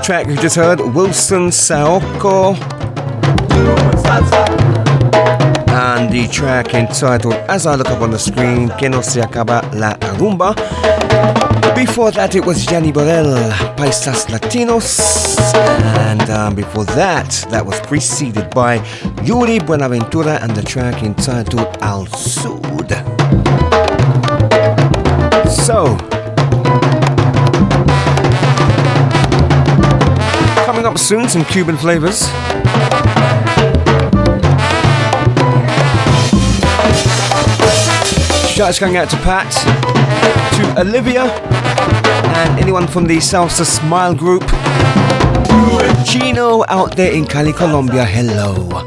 track 0.03 0.27
you 0.27 0.35
just 0.35 0.57
heard, 0.57 0.81
Wilson 0.81 1.47
Saoko. 1.47 2.57
And 5.69 6.11
the 6.11 6.27
track 6.27 6.73
entitled 6.73 7.35
As 7.47 7.65
I 7.65 7.75
Look 7.75 7.89
Up 7.89 8.01
on 8.01 8.11
the 8.11 8.19
Screen, 8.19 8.69
Que 8.77 8.89
No 8.89 8.99
Se 8.99 9.21
Acaba 9.21 9.61
La 9.73 9.93
Rumba. 10.17 10.53
Before 11.73 12.11
that, 12.11 12.35
it 12.35 12.45
was 12.45 12.65
Jenny 12.65 12.91
Borel, 12.91 13.33
Paisas 13.77 14.25
Latinos. 14.27 15.39
And 15.99 16.29
um, 16.29 16.53
before 16.53 16.83
that, 16.83 17.45
that 17.49 17.65
was 17.65 17.79
preceded 17.81 18.49
by 18.49 18.85
Yuri 19.23 19.59
Buenaventura 19.59 20.37
and 20.41 20.53
the 20.53 20.63
track 20.63 21.01
entitled 21.01 21.77
Al 21.81 22.07
Sur. 22.07 22.52
Up 30.93 30.99
soon, 30.99 31.27
some 31.27 31.43
Cuban 31.45 31.75
flavors. 31.75 32.27
Shouts 38.53 38.77
going 38.77 38.97
out 38.97 39.09
to 39.09 39.17
Pat, 39.17 39.51
to 40.55 40.81
Olivia, 40.81 41.23
and 41.23 42.59
anyone 42.59 42.85
from 42.85 43.05
the 43.07 43.17
Salsa 43.17 43.65
Smile 43.65 44.13
group. 44.13 44.43
Chino 46.05 46.63
out 46.67 46.95
there 46.95 47.11
in 47.11 47.25
Cali, 47.25 47.53
Colombia, 47.53 48.05
hello. 48.05 48.82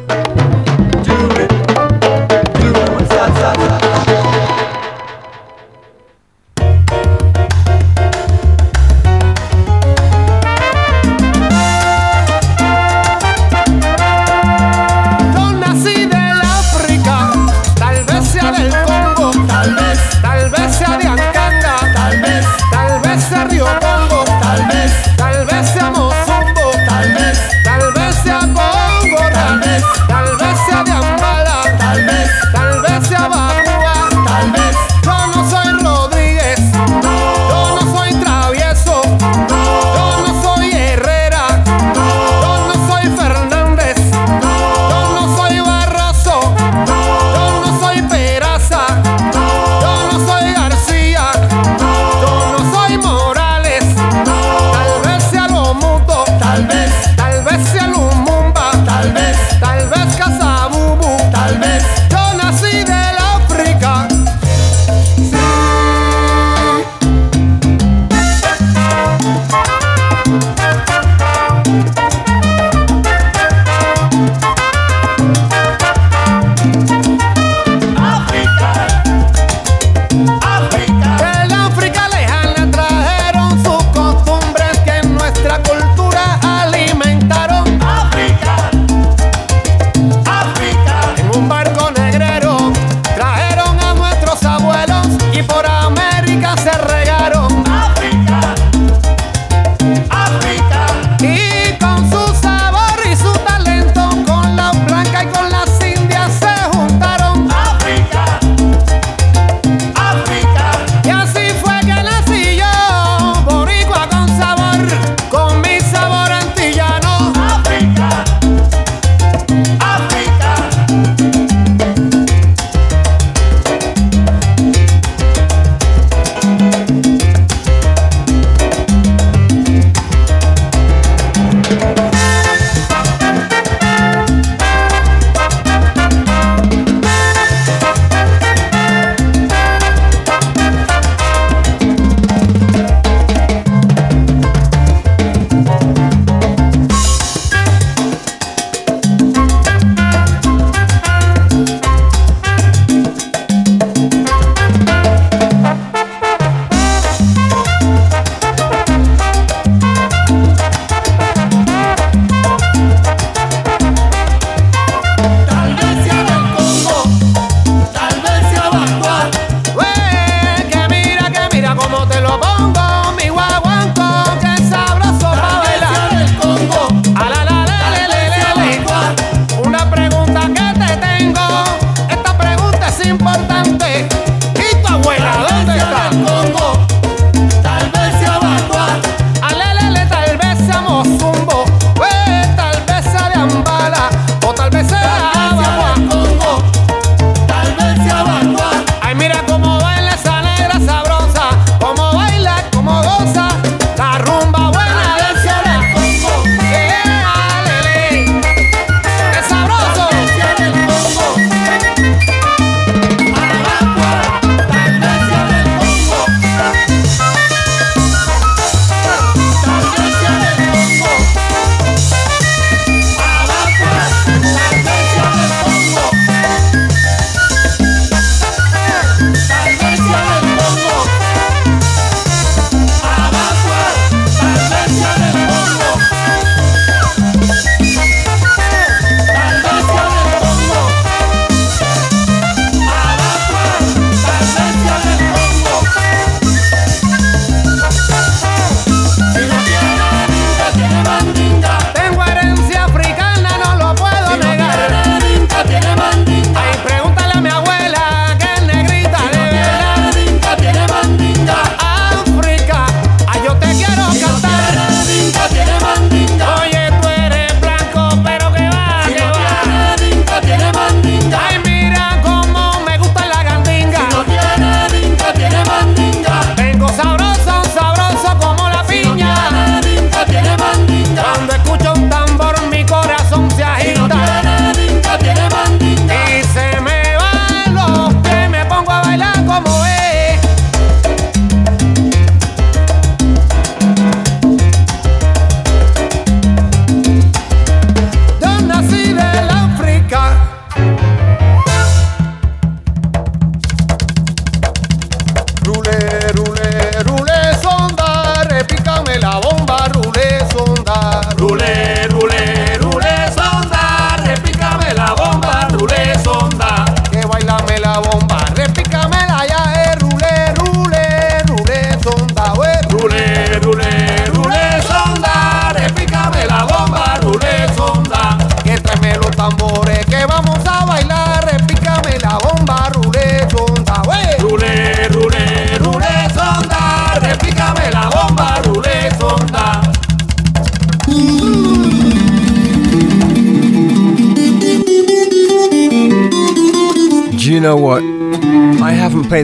como 289.64 289.85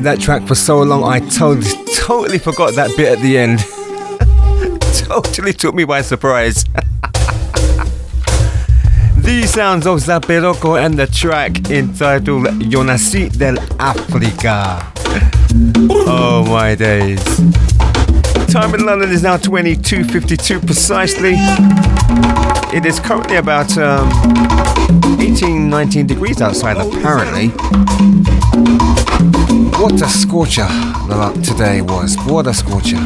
played 0.02 0.18
that 0.18 0.22
track 0.22 0.46
for 0.48 0.54
so 0.54 0.82
long, 0.82 1.04
I 1.04 1.20
totally, 1.20 1.70
totally 1.94 2.38
forgot 2.38 2.74
that 2.74 2.96
bit 2.96 3.12
at 3.12 3.22
the 3.22 3.38
end. 3.38 3.60
totally 5.06 5.52
took 5.52 5.74
me 5.74 5.84
by 5.84 6.02
surprise. 6.02 6.64
the 9.16 9.44
sounds 9.46 9.86
of 9.86 10.00
Zaperoco 10.00 10.82
and 10.84 10.98
the 10.98 11.06
track 11.06 11.70
entitled 11.70 12.46
Yo 12.62 12.82
Nací 12.82 13.30
del 13.36 13.56
África. 13.78 14.82
Oh 16.06 16.44
my 16.48 16.74
days. 16.74 17.24
Time 18.52 18.74
in 18.74 18.84
London 18.84 19.10
is 19.10 19.22
now 19.22 19.36
22.52 19.36 20.66
precisely. 20.66 21.34
It 22.76 22.86
is 22.86 22.98
currently 22.98 23.36
about 23.36 23.76
um, 23.78 24.10
18, 25.20 25.68
19 25.70 26.06
degrees 26.06 26.40
outside, 26.42 26.76
apparently. 26.76 27.52
What 29.82 30.00
a 30.00 30.08
scorcher 30.08 30.68
the 31.08 31.14
uh, 31.14 31.16
lot 31.16 31.34
today 31.42 31.82
was. 31.82 32.16
What 32.26 32.46
a 32.46 32.54
scorcher. 32.54 32.98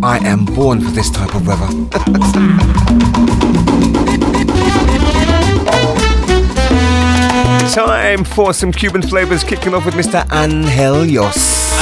I 0.00 0.20
am 0.22 0.44
born 0.44 0.80
for 0.80 0.92
this 0.92 1.10
type 1.10 1.34
of 1.34 1.44
weather. 1.44 1.66
Time 7.74 8.22
for 8.22 8.54
some 8.54 8.70
Cuban 8.70 9.02
flavors, 9.02 9.42
kicking 9.42 9.74
off 9.74 9.86
with 9.86 9.94
Mr. 9.94 10.24
Angel 10.32 11.04
Yos. 11.04 11.72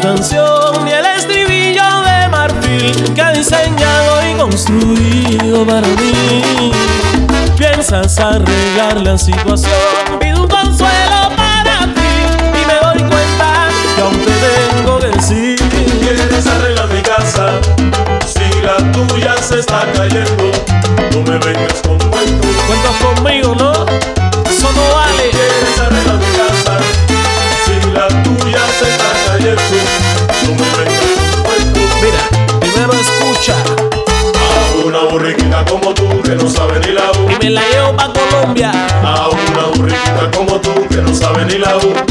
Tu 0.00 0.06
canción 0.06 0.84
ni 0.84 0.92
el 0.92 1.04
estribillo 1.04 2.02
de 2.02 2.28
marfil 2.28 3.14
que 3.14 3.22
ha 3.22 3.32
diseñado 3.32 4.28
y 4.28 4.34
construido 4.34 5.66
para 5.66 5.86
mí. 5.88 6.72
Piensas 7.56 8.18
arreglar 8.18 9.00
la 9.02 9.16
situación, 9.18 9.72
pido 10.20 10.42
un 10.42 10.48
consuelo 10.48 11.30
para 11.36 11.92
ti 11.94 12.10
y 12.54 12.66
me 12.66 12.74
doy 12.82 13.08
cuenta 13.08 13.68
que 13.96 14.02
aún 14.02 14.18
te 14.18 14.76
tengo 14.76 14.98
que 14.98 15.06
decir. 15.08 15.58
¿Quieres 16.00 16.46
arreglar 16.46 16.88
mi 16.88 17.02
casa? 17.02 17.60
Si 18.26 18.60
la 18.62 18.76
tuya 18.92 19.36
se 19.40 19.60
está 19.60 19.84
cayendo, 19.94 20.50
no 21.12 21.22
me 21.22 21.38
vengas 21.38 21.82
con 21.86 21.98
cuentos. 21.98 22.50
Cuentas 22.66 22.96
conmigo, 23.02 23.54
¿no? 23.54 23.67
No 36.48 36.54
sabe 36.54 36.80
ni 36.80 36.92
la 36.92 37.10
U. 37.10 37.30
Y 37.30 37.44
me 37.44 37.50
la 37.50 37.60
llevo 37.68 37.96
pa' 37.96 38.12
Colombia. 38.12 38.72
A 39.04 39.28
una 39.28 39.66
burriquita 39.74 40.30
como 40.34 40.58
tú 40.60 40.86
que 40.88 40.96
no 40.96 41.14
sabe 41.14 41.44
ni 41.44 41.58
la 41.58 41.76
U. 41.76 42.07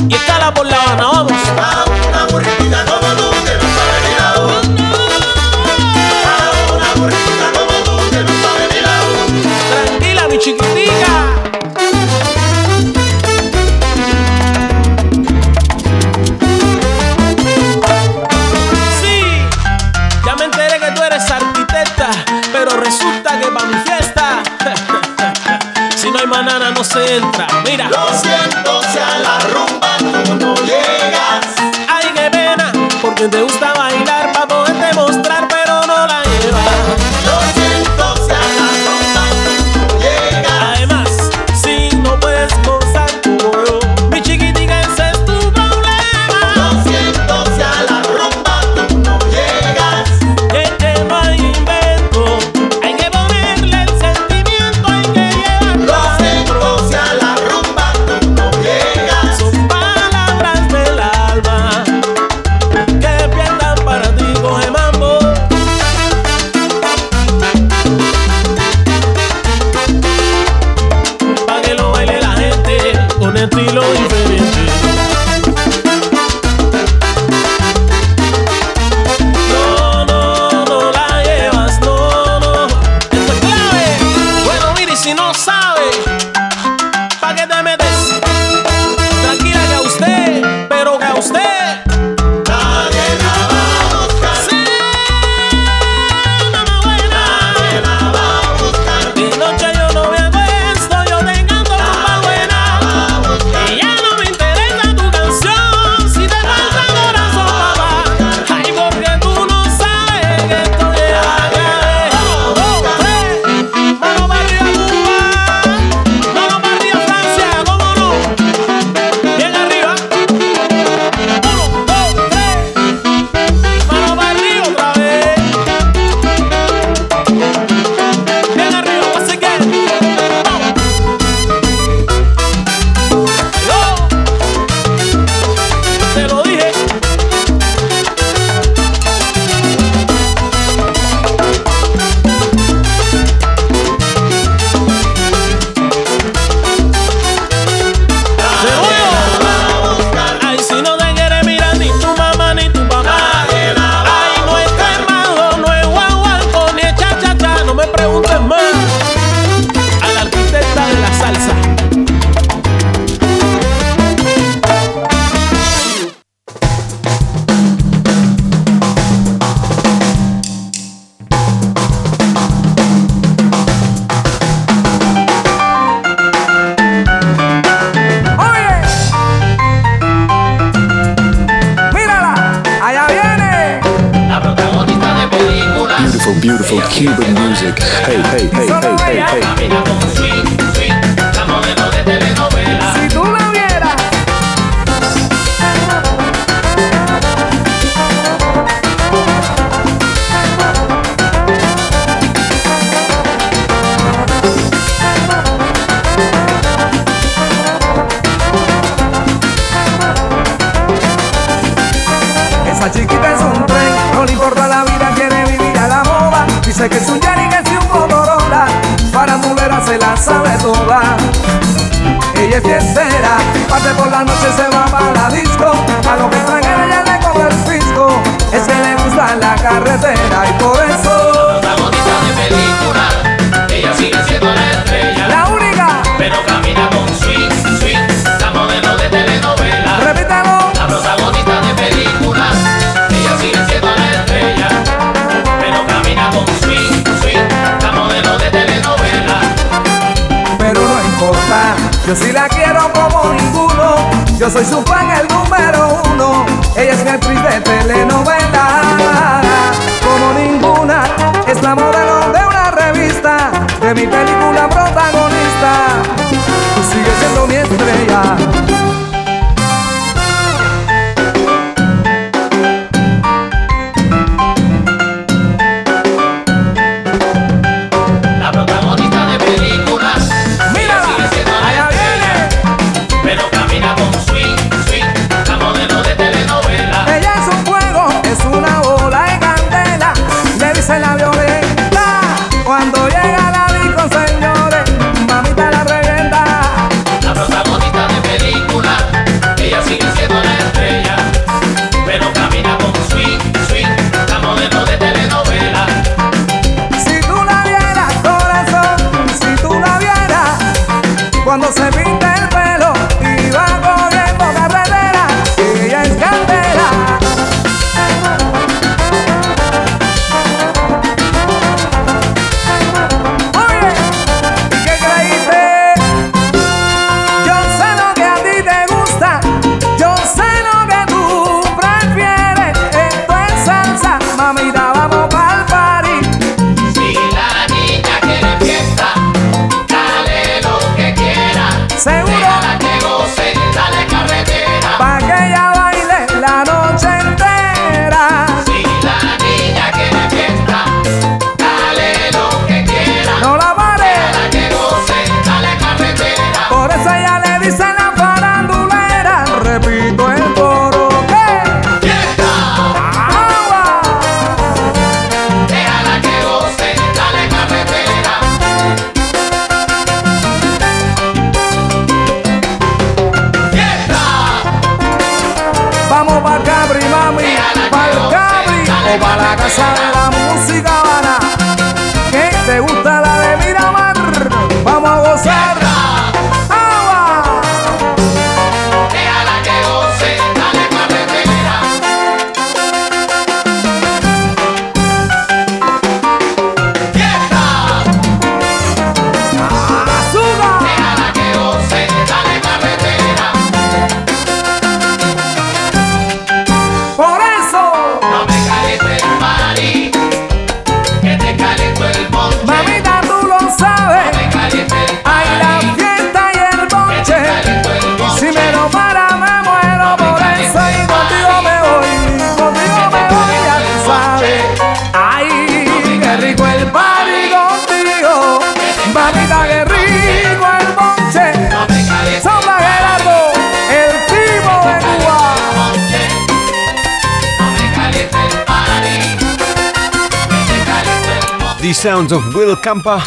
sounds 441.98 442.32
of 442.32 442.44
Will 442.54 442.76
Campa. 442.76 443.20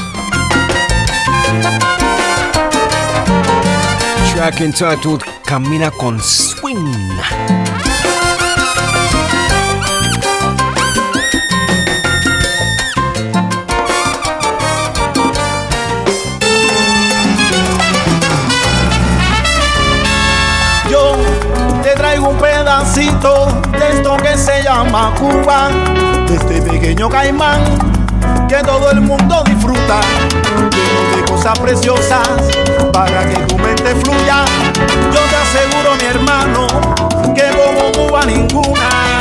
Track 4.30 4.60
entitled 4.60 5.24
Camina 5.44 5.90
con 5.90 6.20
Swing. 6.20 6.78
Yo 20.88 21.16
te 21.82 21.90
traigo 21.96 22.28
un 22.28 22.36
pedacito 22.38 23.60
de 23.72 23.88
esto 23.96 24.16
que 24.18 24.38
se 24.38 24.62
llama 24.62 25.12
Cuba. 25.18 25.70
Desde 26.28 26.58
este 26.58 26.70
pequeño 26.70 27.08
caimán 27.08 27.89
que 28.50 28.62
todo 28.64 28.90
el 28.90 29.00
mundo 29.00 29.44
disfruta, 29.46 30.00
lleno 30.72 31.16
de 31.16 31.24
cosas 31.30 31.56
preciosas 31.60 32.28
para 32.92 33.24
que 33.28 33.36
tu 33.46 33.56
mente 33.56 33.94
fluya. 33.94 34.44
Yo 35.12 35.20
te 35.20 35.36
aseguro, 35.36 35.94
mi 35.94 36.06
hermano, 36.06 36.66
que 37.32 37.44
como 37.56 37.92
Cuba 37.92 38.26
ninguna. 38.26 39.19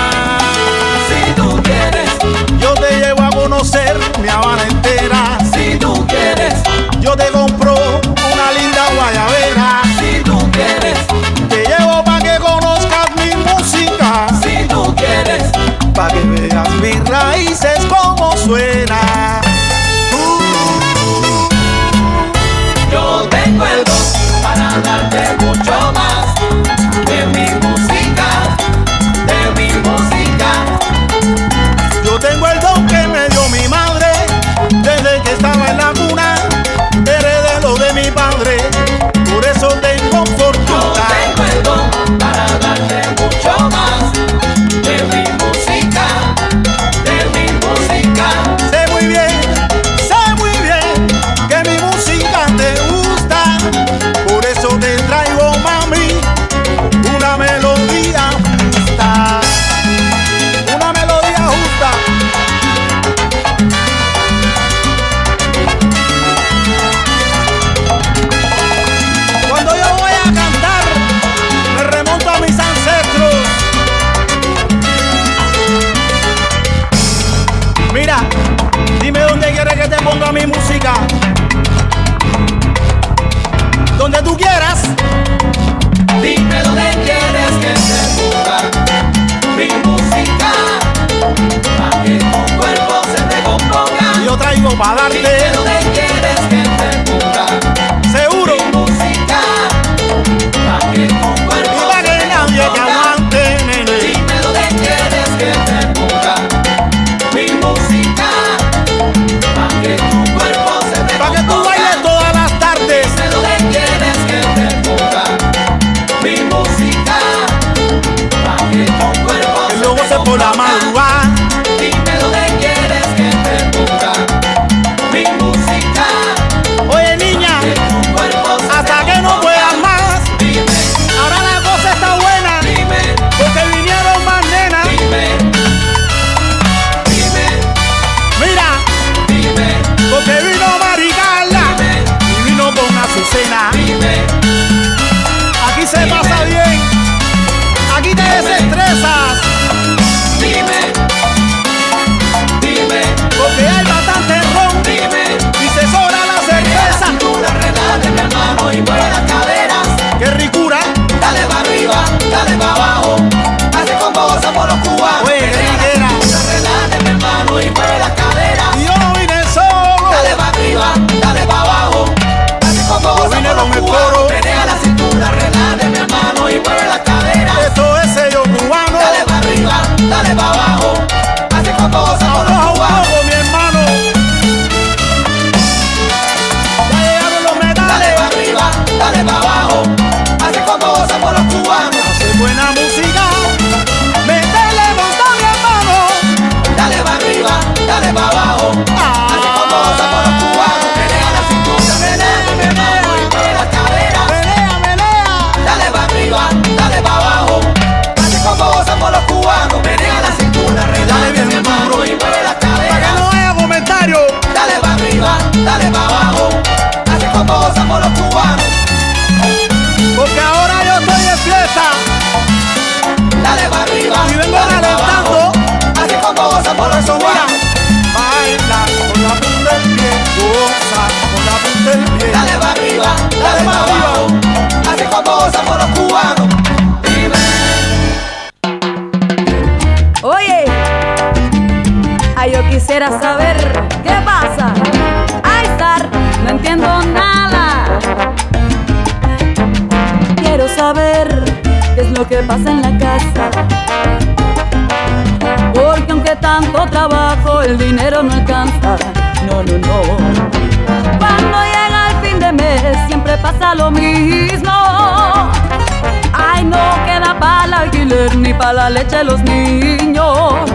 para 268.59 268.73
la 268.73 268.89
leche 268.89 269.15
de 269.15 269.23
los 269.23 269.41
niños. 269.43 270.69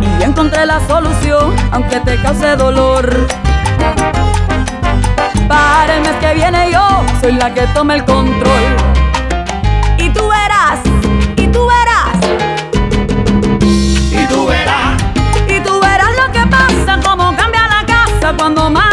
Y 0.00 0.22
encontré 0.24 0.66
la 0.66 0.80
solución, 0.88 1.54
aunque 1.70 2.00
te 2.00 2.20
cause 2.20 2.56
dolor. 2.56 3.28
Para 5.46 5.96
el 5.96 6.02
mes 6.02 6.16
que 6.20 6.34
viene 6.34 6.72
yo 6.72 6.84
soy 7.20 7.32
la 7.32 7.54
que 7.54 7.62
toma 7.68 7.94
el 7.94 8.04
control. 8.04 8.64
Y 9.98 10.10
tú 10.10 10.28
verás, 10.28 10.80
y 11.36 11.46
tú 11.46 11.68
verás. 11.74 12.16
Y 14.10 14.26
tú 14.26 14.46
verás. 14.46 15.00
Y 15.48 15.60
tú 15.60 15.80
verás 15.80 16.10
lo 16.20 16.32
que 16.32 16.44
pasa, 16.46 16.98
cómo 17.04 17.36
cambia 17.36 17.68
la 17.68 17.86
casa 17.86 18.34
cuando 18.36 18.68
más. 18.68 18.91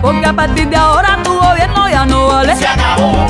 porque 0.00 0.26
a 0.26 0.32
partir 0.32 0.68
de 0.68 0.76
ahora 0.76 1.18
tu 1.24 1.34
gobierno 1.34 1.88
ya 1.88 2.06
no 2.06 2.28
vale. 2.28 2.54
Se 2.54 2.66
acabó. 2.66 3.26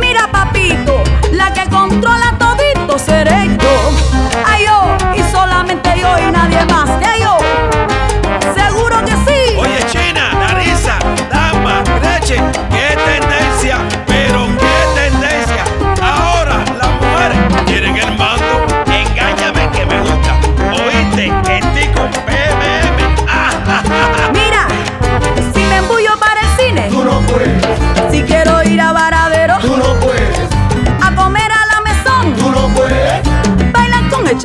Mira, 0.00 0.28
papito, 0.30 1.02
la 1.32 1.52
que 1.52 1.68
controla 1.68 2.34
todito 2.38 2.98
seré 2.98 3.49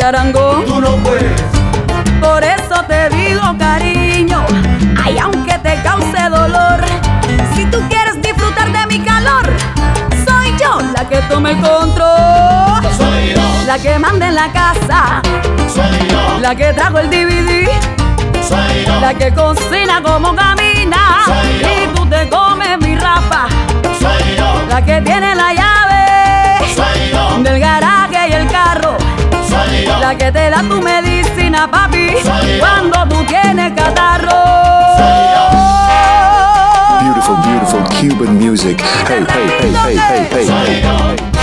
charango. 0.05 0.63
Tú 0.67 0.81
no 0.81 0.97
puedes. 0.97 1.41
Por 2.21 2.43
eso 2.43 2.75
te 2.87 3.09
digo, 3.09 3.41
cariño, 3.57 4.45
ay, 5.03 5.17
aunque 5.17 5.57
te 5.65 5.81
cause 5.81 6.29
dolor, 6.29 6.79
si 7.55 7.65
tú 7.65 7.79
quieres 7.89 8.21
disfrutar 8.21 8.71
de 8.71 8.85
mi 8.85 8.99
calor, 9.03 9.47
soy 10.27 10.53
yo 10.59 10.79
la 10.95 11.09
que 11.09 11.17
tome 11.23 11.51
el 11.51 11.59
control. 11.59 12.83
Soy 12.95 13.33
yo. 13.33 13.41
La 13.65 13.79
que 13.79 13.97
manda 13.97 14.27
en 14.27 14.35
la 14.35 14.51
casa. 14.51 15.23
Soy 15.67 16.07
yo. 16.07 16.39
La 16.39 16.53
que 16.53 16.71
trajo 16.73 16.99
el 16.99 17.09
DVD. 17.09 17.67
Soy 18.47 18.85
yo. 18.85 18.99
La 19.01 19.11
que 19.15 19.33
cocina 19.33 20.03
como 20.03 20.35
camina. 20.35 21.25
Mira 31.65 31.71
papi, 31.71 32.09
cuando 32.59 33.07
tú 33.07 33.25
tienes 33.25 33.73
catarro. 33.73 34.29
Beautiful, 37.01 37.37
beautiful 37.43 37.83
Cuban 37.99 38.37
music. 38.37 38.81
Hey, 39.07 39.25
hey, 39.27 39.49
hey, 39.59 39.97
hey, 39.97 40.29
hey, 40.31 40.81
hey. 40.81 41.34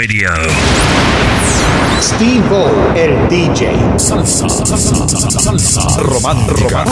Radio. 0.00 0.30
Steve 2.00 2.42
O, 2.50 2.94
el 2.96 3.28
DJ. 3.28 3.98
Salsa, 3.98 4.48
salsa, 4.48 4.78
salsa, 4.78 5.30
salsa 5.30 6.00
romántica. 6.00 6.84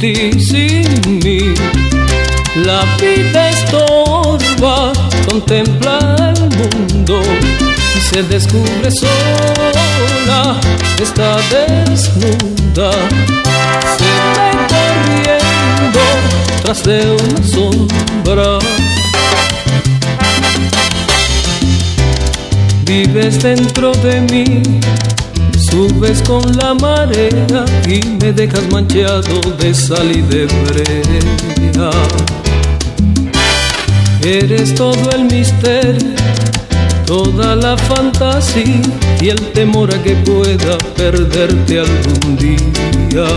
Sin 0.00 1.18
mí, 1.24 1.54
la 2.64 2.84
vida 3.00 3.50
estorba, 3.50 4.92
contempla 5.28 6.16
el 6.36 6.40
mundo 6.56 7.20
y 7.96 8.00
se 8.00 8.22
descubre 8.22 8.90
sola, 8.92 10.60
está 11.02 11.36
desnuda, 11.50 12.92
se 13.96 14.10
ve 14.36 14.50
corriendo 14.72 16.00
tras 16.62 16.84
de 16.84 17.10
una 17.10 17.42
sombra. 17.42 18.58
Vives 22.84 23.42
dentro 23.42 23.92
de 23.94 24.20
mí, 24.20 24.62
subes 25.70 26.22
con 26.22 26.56
la 26.56 26.74
marea 26.74 27.64
y 27.86 28.00
me 28.20 28.32
dejas 28.32 28.66
manchado 28.70 29.40
de 29.58 29.74
sal 29.74 30.10
y 30.10 30.22
de 30.22 30.46
brea. 30.46 31.90
Eres 34.22 34.74
todo 34.74 35.10
el 35.12 35.24
misterio, 35.24 36.14
toda 37.06 37.54
la 37.56 37.76
fantasía 37.76 38.82
y 39.20 39.28
el 39.28 39.40
temor 39.52 39.94
a 39.94 40.02
que 40.02 40.14
pueda 40.16 40.76
perderte 40.96 41.80
algún 41.80 42.36
día. 42.36 43.28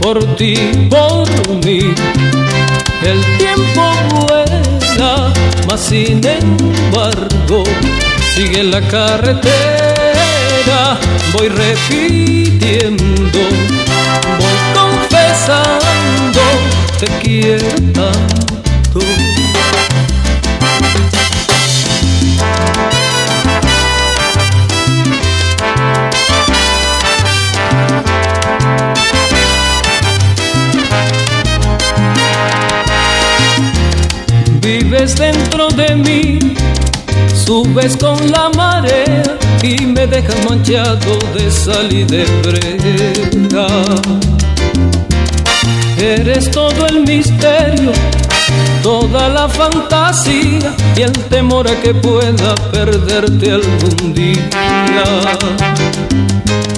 Por 0.00 0.24
ti, 0.36 0.54
por 0.90 1.28
mí, 1.64 1.80
el 3.02 3.20
tiempo 3.38 3.82
vuela, 4.10 5.32
mas 5.68 5.80
sin 5.80 6.20
embargo 6.24 7.64
sigue 8.34 8.62
la 8.64 8.80
carretera. 8.88 9.73
Voy 11.36 11.48
repitiendo, 11.48 13.40
voy 14.38 14.56
confesando, 14.72 16.40
te 17.00 17.06
quiero 17.22 17.66
tanto. 17.92 19.00
Vives 34.60 35.16
dentro 35.16 35.66
de 35.70 35.96
mí, 35.96 36.38
subes 37.34 37.96
con 37.96 38.30
la 38.30 38.50
marea 38.50 39.23
y 39.64 39.86
me 39.86 40.06
dejan 40.06 40.36
manchado 40.46 41.18
de 41.34 41.50
sal 41.50 41.90
y 41.90 42.04
de 42.04 42.26
brega. 42.42 43.66
Eres 45.98 46.50
todo 46.50 46.86
el 46.86 47.00
misterio, 47.00 47.92
toda 48.82 49.30
la 49.30 49.48
fantasía 49.48 50.70
y 50.96 51.00
el 51.00 51.12
temor 51.30 51.66
a 51.66 51.80
que 51.80 51.94
pueda 51.94 52.54
perderte 52.72 53.52
algún 53.52 54.12
día. 54.12 54.50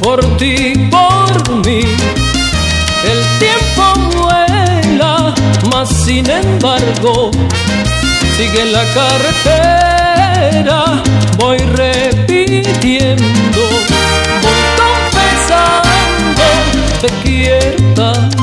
Por 0.01 0.21
ti, 0.37 0.89
por 0.89 1.67
mí, 1.67 1.81
el 3.13 3.21
tiempo 3.41 3.85
vuela, 4.17 5.35
mas 5.73 5.89
sin 5.89 6.31
embargo 6.31 7.33
sigue 8.37 8.65
la 8.71 8.85
carretera 8.95 9.96
voy 11.39 11.59
repitiendo, 11.59 13.25
voy 14.43 14.63
confesando, 14.77 16.43
te 17.01 17.09
quiero 17.23 18.36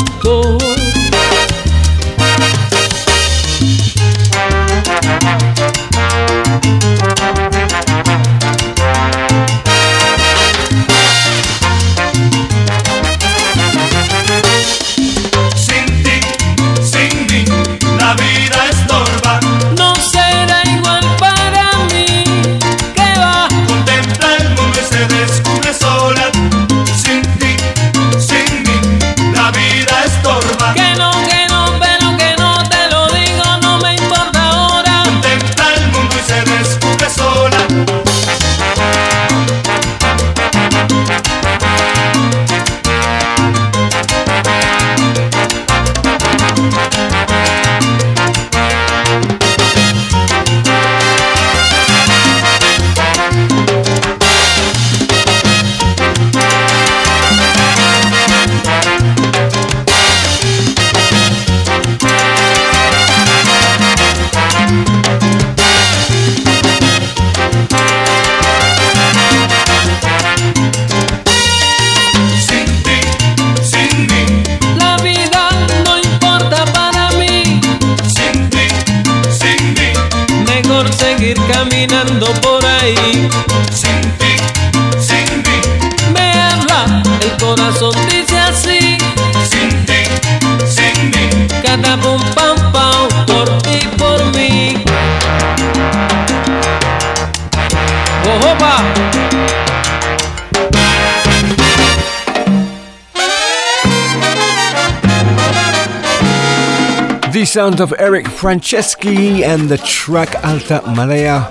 sound 107.54 107.80
of 107.80 107.94
Eric 108.00 108.26
Franceschi 108.26 109.44
and 109.44 109.70
the 109.70 109.78
track 109.78 110.44
Alta 110.44 110.82
Marea. 110.96 111.48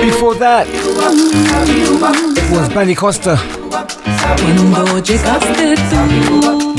Before 0.00 0.36
that, 0.36 0.68
was 2.52 2.68
Benny 2.68 2.94
Costa, 2.94 3.36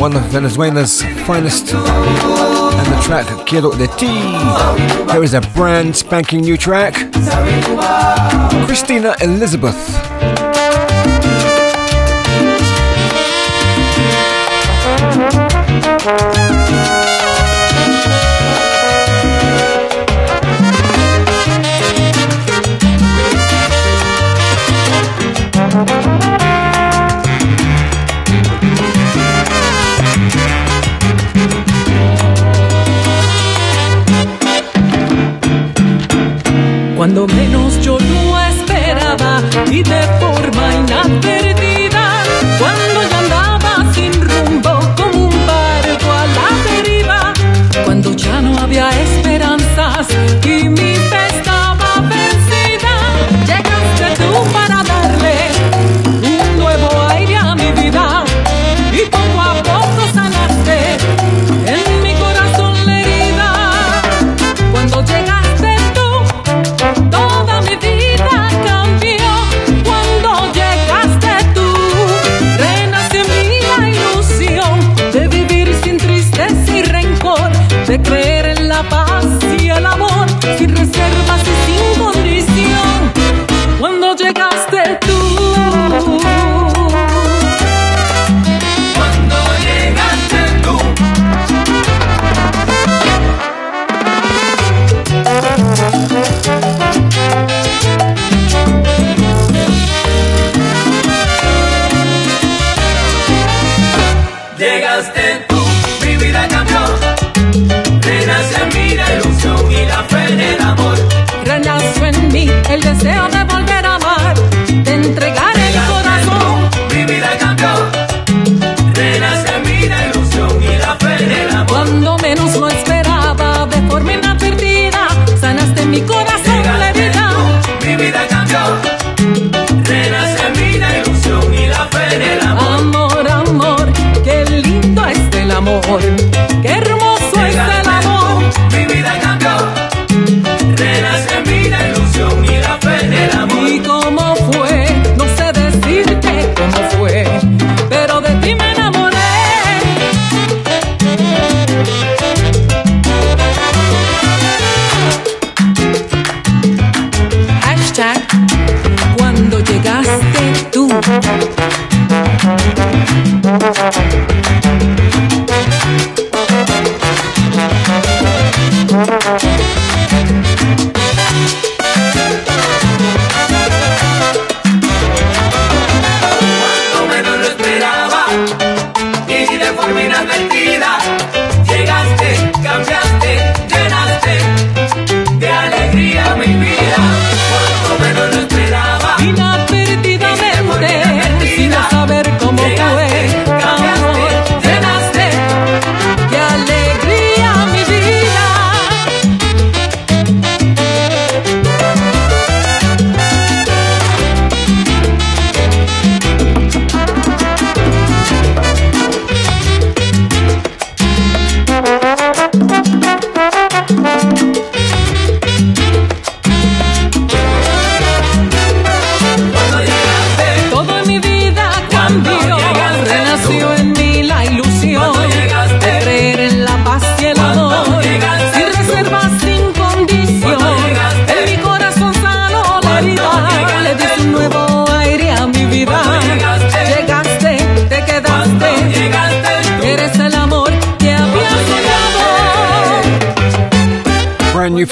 one 0.01 0.15
of 0.15 0.23
Venezuela's 0.31 1.01
finest, 1.25 1.73
and 1.73 2.87
the 2.93 3.01
track 3.03 3.27
Quiero 3.45 3.71
de 3.73 3.87
Ti. 3.97 5.11
Here 5.11 5.23
is 5.23 5.33
a 5.33 5.41
brand 5.53 5.97
spanking 5.97 6.39
new 6.39 6.55
track 6.55 6.93
Christina 8.67 9.17
Elizabeth. 9.21 10.06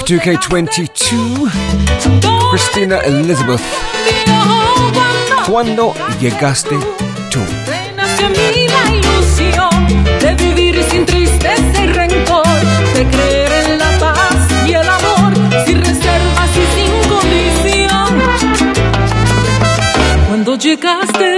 2K22. 0.06 1.50
Christina 2.52 3.00
Elizabeth. 3.00 3.60
Cuando 5.48 5.96
llegaste 6.20 6.78
tú. 7.32 7.40
La 7.70 8.94
ilusión 8.94 9.88
de 10.20 10.36
vivir 10.36 10.84
sin 10.92 11.06
tristeza 11.08 11.84
y 11.84 11.88
rencor, 11.88 12.46
de 12.94 13.08
creer 13.08 13.52
en 13.66 13.80
la 13.80 13.98
paz 13.98 14.36
y 14.68 14.74
el 14.74 14.88
amor, 14.88 15.34
sin 15.66 15.84
reservas 15.84 16.52
y 16.54 16.66
sin 16.76 16.92
condición. 17.10 18.22
Cuando 20.28 20.56
llegaste 20.56 21.35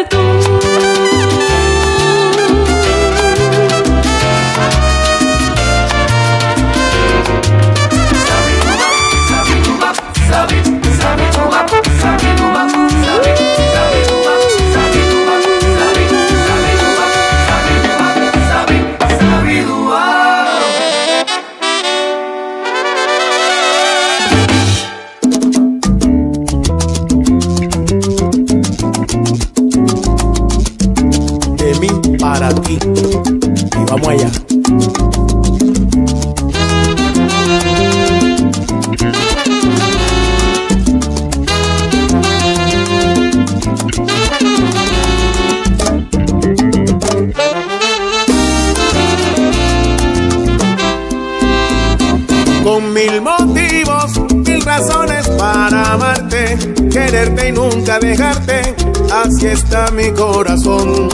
así 59.38 59.48
está 59.48 59.92
mi 59.92 60.12
corazón. 60.12 61.10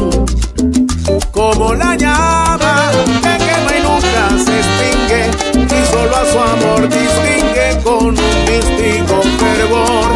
Como 1.31 1.73
la 1.73 1.95
llama 1.95 2.91
que 3.21 3.37
quema 3.45 3.77
y 3.77 3.81
nunca 3.83 4.29
se 4.45 4.59
extingue, 4.59 5.23
y 5.53 5.85
solo 5.91 6.15
a 6.15 6.25
su 6.31 6.39
amor 6.39 6.81
distingue 6.87 7.83
con 7.83 8.05
un 8.07 8.45
místico 8.47 9.21
fervor. 9.39 10.07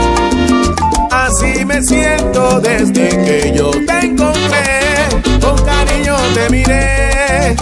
Así 1.11 1.65
me 1.65 1.83
siento 1.83 2.61
desde 2.61 3.09
que 3.09 3.53
yo 3.53 3.71
te 3.71 4.05
encontré, 4.05 5.09
con 5.41 5.57
cariño 5.65 6.15
te 6.33 6.49
miré 6.49 7.55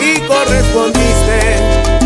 y 0.00 0.20
correspondiste. 0.26 2.05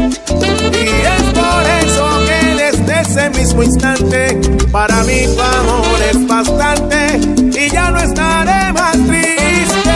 Mismo 3.30 3.62
instante, 3.62 4.38
para 4.70 5.02
mí 5.04 5.26
tu 5.34 5.40
amor 5.40 6.00
es 6.10 6.26
bastante 6.26 7.20
y 7.58 7.70
ya 7.70 7.90
no 7.90 7.98
estaré 7.98 8.72
más 8.72 8.92
triste. 8.92 9.90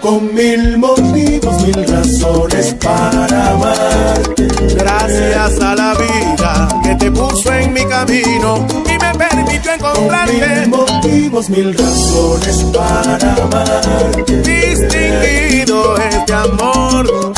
Con 0.00 0.34
mil 0.34 0.78
motivos, 0.78 1.62
mil 1.62 1.86
razones 1.86 2.74
para 2.74 3.50
amarte. 3.50 4.48
Gracias 4.76 5.60
a 5.60 5.74
la 5.74 5.94
vida 5.94 6.68
que 6.82 6.94
te 6.96 7.10
puso 7.10 7.52
en 7.52 7.72
mi 7.72 7.84
camino 7.84 8.66
y 8.86 8.92
me 8.98 9.14
permitió 9.18 9.74
encontrarte. 9.74 10.40
Con 10.40 10.50
mil 10.50 10.68
motivos, 10.68 11.50
mil 11.50 11.76
razones 11.76 12.64
para 12.72 13.34
amarte. 13.42 14.36
Distinguido 14.42 15.96
este 15.98 16.32
amor, 16.32 17.32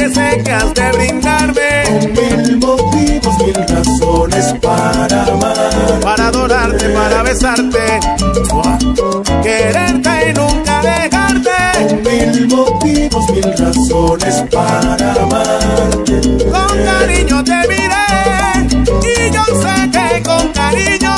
que 0.00 0.08
sé 0.14 0.42
que 0.42 0.50
has 0.50 0.72
de 0.72 0.92
brindarme. 0.92 1.70
Con 1.84 2.12
mil 2.12 2.58
motivos, 2.58 3.38
mil 3.44 3.58
razones 3.68 4.54
para 4.62 5.24
amar. 5.24 6.00
Para 6.00 6.28
adorarte, 6.28 6.88
para 6.88 7.22
besarte. 7.22 8.00
Quererte 9.42 10.10
y 10.28 10.32
nunca 10.32 10.80
dejarte. 10.80 11.58
Con 11.76 12.02
mil 12.02 12.48
motivos, 12.48 13.30
mil 13.30 13.52
razones 13.58 14.44
para 14.50 15.12
amarte. 15.24 16.20
Con 16.54 16.72
cariño 16.90 17.44
te 17.44 17.58
miré 17.68 18.06
y 19.04 19.30
yo 19.34 19.44
sé 19.62 19.90
que 19.90 20.22
con 20.22 20.48
cariño 20.48 21.09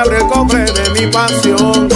abre 0.00 0.16
el 0.18 0.26
cofre 0.26 0.64
de 0.64 0.90
mi 0.90 1.06
pasión. 1.12 1.88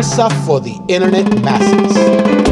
For 0.00 0.60
the 0.60 0.80
internet 0.88 1.42
masses. 1.42 2.49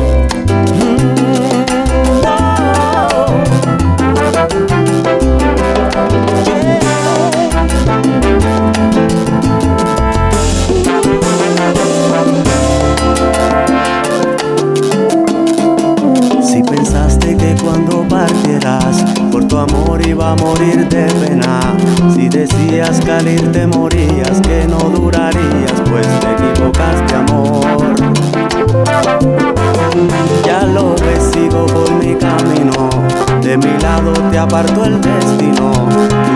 Pensaste 17.29 17.37
que 17.37 17.63
cuando 17.63 18.07
partieras 18.09 19.05
por 19.31 19.47
tu 19.47 19.59
amor 19.59 20.07
iba 20.07 20.33
a 20.33 20.37
morir 20.37 20.89
de 20.89 21.07
pena, 21.07 21.61
si 22.15 22.29
decías 22.29 23.01
que 23.01 23.11
al 23.11 23.29
irte 23.29 23.67
morías, 23.67 24.41
que 24.43 24.67
no 24.69 24.79
durarías, 24.91 25.73
pues 25.91 26.07
te 26.21 26.33
equivocaste 26.33 27.15
amor. 27.15 27.95
Ya 30.45 30.63
lo 30.65 30.95
ves, 30.95 31.31
sigo 31.33 31.67
por 31.67 31.91
mi 31.93 32.15
camino, 32.15 32.89
de 33.43 33.57
mi 33.57 33.81
lado 33.81 34.13
te 34.31 34.39
apartó 34.39 34.85
el 34.85 35.01
destino. 35.01 35.73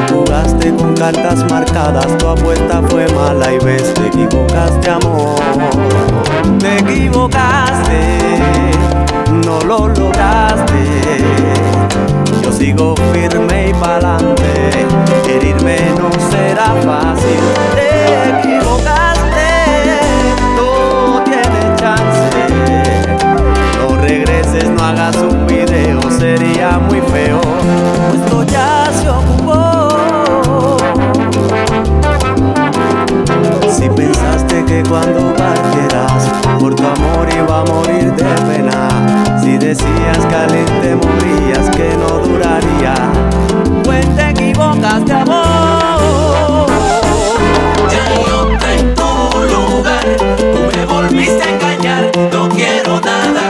Tú 0.08 0.16
jugaste 0.16 0.74
con 0.74 0.94
cartas 0.94 1.44
marcadas, 1.50 2.06
tu 2.18 2.28
apuesta 2.28 2.82
fue 2.88 3.06
mala 3.12 3.52
y 3.52 3.58
ves, 3.64 3.94
te 3.94 4.06
equivocaste 4.06 4.90
amor. 4.90 5.36
Te 6.58 6.78
equivocaste 6.78 8.71
no 9.44 9.60
lo 9.60 9.88
lograste. 9.88 10.82
Yo 12.42 12.52
sigo 12.52 12.94
firme 13.12 13.68
y 13.68 13.74
pa'lante, 13.74 14.70
herirme 15.28 15.76
no 15.98 16.10
será 16.30 16.74
fácil. 16.84 17.40
Te 17.74 18.30
equivocaste, 18.30 19.50
no 20.56 21.22
tienes 21.24 21.76
chance. 21.76 22.30
No 23.78 23.96
regreses, 23.96 24.68
no 24.70 24.82
hagas 24.84 25.16
un 25.16 25.46
video, 25.46 26.00
sería 26.18 26.78
muy 26.78 27.00
feo. 27.00 27.40
Esto 28.14 28.42
ya 28.44 28.90
se 28.92 29.08
ocupó. 29.08 29.88
Si 33.70 33.88
pensaste 33.88 34.64
que 34.64 34.82
cuando 34.88 35.34
partieras 35.34 36.28
por 36.58 36.74
tu 36.74 36.84
amor 36.84 37.28
iba 37.34 37.60
a 37.60 37.64
morir 37.64 38.12
de 38.12 38.24
decías 39.74 40.18
irte 40.54 40.96
morías 40.96 41.70
que 41.70 41.96
no 41.96 42.18
duraría, 42.18 42.94
pues 43.84 44.04
te 44.16 44.28
equivocaste 44.28 45.12
amor. 45.14 46.66
Ya 47.90 48.04
yo 48.28 48.38
en 48.70 48.94
tu 48.94 49.10
lugar, 49.54 50.04
tú 50.18 50.76
me 50.76 50.84
volviste 50.84 51.42
a 51.42 51.50
engañar, 51.54 52.10
no 52.32 52.48
quiero 52.50 53.00
nada 53.00 53.41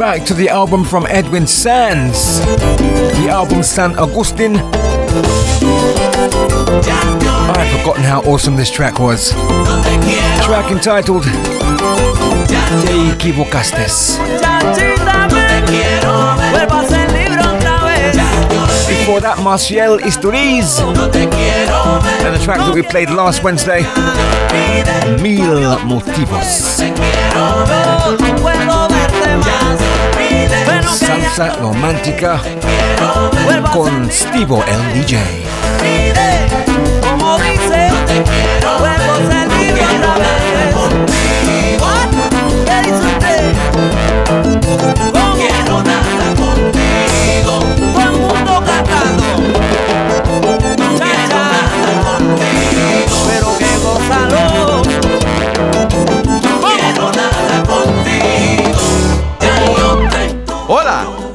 back 0.00 0.24
to 0.24 0.32
the 0.32 0.48
album 0.48 0.82
from 0.82 1.04
Edwin 1.10 1.46
Sands, 1.46 2.40
the 2.40 3.28
album 3.28 3.62
San 3.62 3.90
Agustin. 3.98 4.56
I've 7.36 7.78
forgotten 7.78 8.02
how 8.04 8.22
awesome 8.22 8.56
this 8.56 8.70
track 8.70 8.98
was. 8.98 9.32
Track 10.42 10.72
entitled 10.72 11.24
Te 11.24 11.28
equivocaste. 13.12 14.16
Before 18.88 19.20
that, 19.20 19.38
Marcial 19.42 19.98
Isturiz. 19.98 20.80
And 22.24 22.34
the 22.34 22.40
track 22.42 22.56
that 22.56 22.74
we 22.74 22.80
played 22.80 23.10
last 23.10 23.42
Wednesday, 23.42 23.82
Mil 25.22 25.76
Motivos. 25.84 26.80
Salsa 30.94 31.54
romántica 31.60 32.40
con 33.72 34.10
Stivo 34.10 34.64
el 34.66 34.92
DJ. 34.92 35.44
Como 37.00 37.38
dice, 37.38 37.90
vuelvo 38.78 39.12
a 39.12 39.40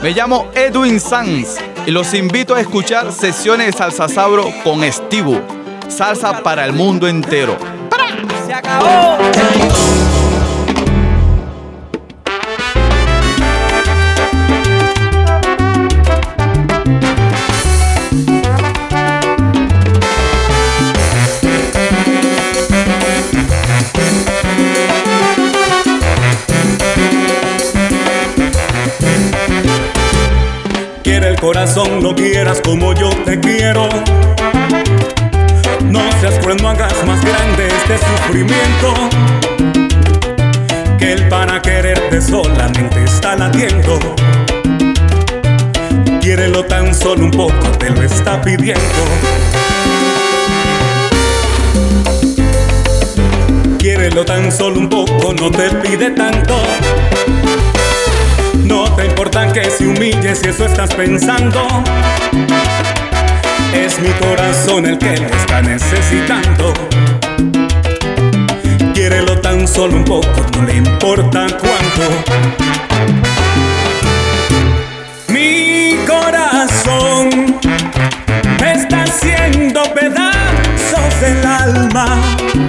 me 0.05 0.11
llamo 0.11 0.51
Edwin 0.53 0.99
Sanz 0.99 1.57
y 1.87 1.89
los 1.89 2.13
invito 2.13 2.53
a 2.53 2.61
escuchar 2.61 3.11
sesiones 3.11 3.65
de 3.65 3.73
Salsa 3.73 4.07
Sabro 4.07 4.53
con 4.63 4.83
Estivo. 4.83 5.41
Salsa 5.87 6.43
para 6.43 6.63
el 6.63 6.73
mundo 6.73 7.07
entero. 7.07 7.57
Se 8.45 8.53
acabó. 8.53 9.17
Corazón, 31.45 32.01
no 32.01 32.15
quieras 32.15 32.59
como 32.59 32.93
yo 32.95 33.07
te 33.23 33.39
quiero. 33.39 33.87
No 35.83 35.99
seas 36.19 36.39
cruel, 36.39 36.57
no 36.59 36.69
hagas 36.69 37.05
más 37.05 37.23
grande 37.23 37.67
este 37.67 37.99
sufrimiento. 37.99 38.93
Que 40.97 41.13
él 41.13 41.27
para 41.29 41.61
quererte 41.61 42.19
solamente 42.19 43.03
está 43.03 43.35
latiendo. 43.35 43.99
Quiérelo 46.19 46.65
tan 46.65 46.95
solo 46.95 47.25
un 47.25 47.31
poco, 47.31 47.69
te 47.77 47.91
lo 47.91 48.01
está 48.01 48.41
pidiendo. 48.41 49.03
Quiérelo 53.77 54.25
tan 54.25 54.51
solo 54.51 54.79
un 54.79 54.89
poco, 54.89 55.31
no 55.39 55.51
te 55.51 55.69
pide 55.75 56.09
tanto. 56.09 56.55
Te 58.95 59.05
importa 59.05 59.51
que 59.51 59.69
se 59.69 59.85
humille 59.87 60.35
si 60.35 60.49
eso 60.49 60.65
estás 60.65 60.93
pensando. 60.93 61.67
Es 63.73 63.99
mi 63.99 64.09
corazón 64.11 64.85
el 64.85 64.97
que 64.97 65.17
lo 65.17 65.27
está 65.27 65.61
necesitando. 65.61 66.73
Quiérelo 68.93 69.39
tan 69.41 69.67
solo 69.67 69.97
un 69.97 70.05
poco, 70.05 70.45
no 70.55 70.63
le 70.63 70.75
importa 70.75 71.47
cuánto. 71.59 72.23
Mi 75.27 75.97
corazón 76.07 77.59
me 78.61 78.71
está 78.71 79.03
haciendo 79.03 79.83
pedazos 79.93 81.21
el 81.21 81.45
alma. 81.45 82.64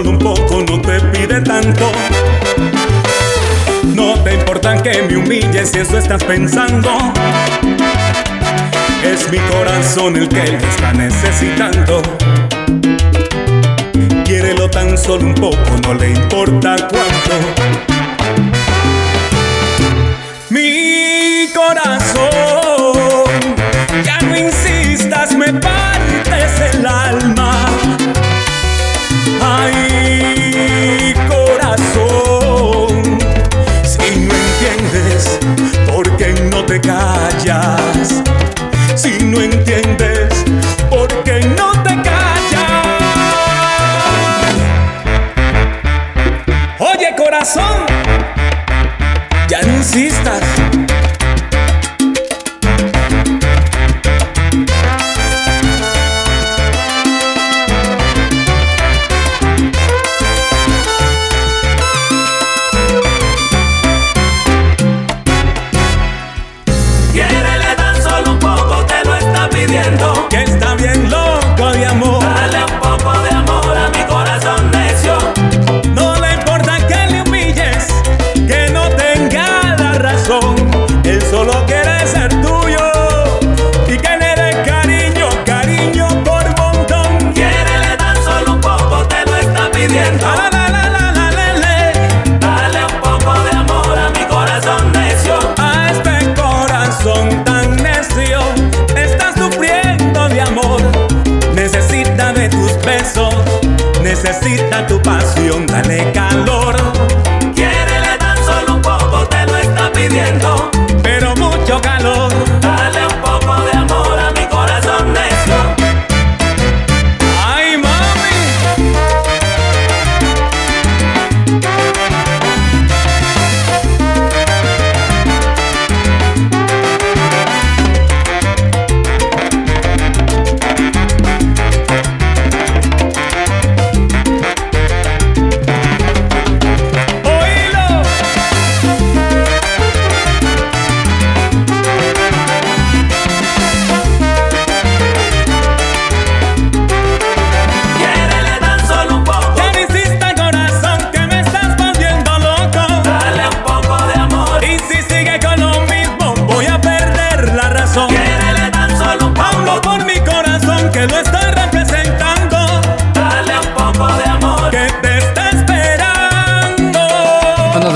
Solo 0.00 0.10
un 0.10 0.18
poco, 0.18 0.62
no 0.62 0.80
te 0.80 0.98
pide 1.12 1.40
tanto. 1.42 1.92
No 3.94 4.14
te 4.22 4.34
importa 4.34 4.82
que 4.82 5.02
me 5.02 5.16
humilles 5.16 5.70
si 5.70 5.80
eso 5.80 5.98
estás 5.98 6.24
pensando. 6.24 6.90
Es 9.04 9.30
mi 9.30 9.38
corazón 9.38 10.16
el 10.16 10.28
que 10.28 10.52
lo 10.52 10.58
está 10.58 10.92
necesitando. 10.94 12.02
Quiérelo 14.24 14.70
tan 14.70 14.96
solo 14.96 15.26
un 15.26 15.34
poco, 15.34 15.70
no 15.82 15.94
le 15.94 16.10
importa 16.10 16.76
cuánto. 16.76 17.34
Mi 20.48 21.46
corazón, 21.54 22.49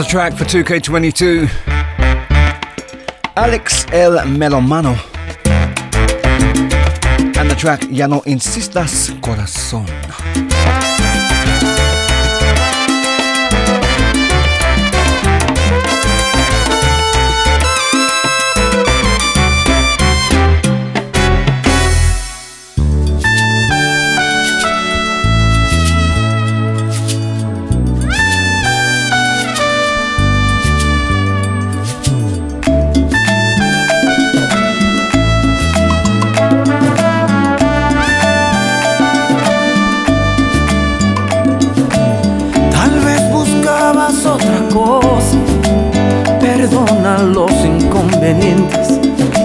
The 0.04 0.10
track 0.10 0.34
for 0.34 0.44
2K22 0.44 1.48
Alex 3.36 3.86
El 3.90 4.18
Melomano. 4.26 4.98
And 7.38 7.50
the 7.50 7.56
track 7.56 7.86
Ya 7.90 8.06
no 8.06 8.20
insistas, 8.26 9.10
corazón. 9.22 9.86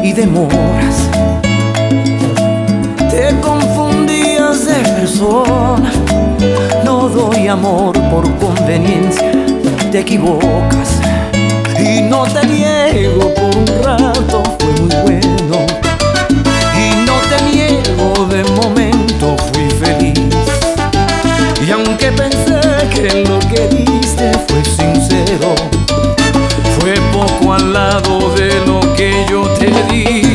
y 0.04 0.14
demoras. 0.14 1.10
Te 3.12 3.38
confundías 3.42 4.66
de 4.66 4.90
persona, 4.98 5.92
no 6.86 7.10
doy 7.10 7.50
amor 7.50 7.92
por 8.10 8.24
conveniencia, 8.38 9.32
te 9.92 10.00
equivocas 10.00 10.98
y 11.78 12.04
no 12.04 12.24
te 12.24 12.48
niego 12.48 13.34
por 13.34 13.58
un 13.58 13.84
rato. 13.84 14.09
al 27.60 27.74
lado 27.74 28.34
de 28.36 28.66
lo 28.66 28.80
que 28.94 29.26
yo 29.30 29.44
te 29.54 29.72
di. 29.92 30.29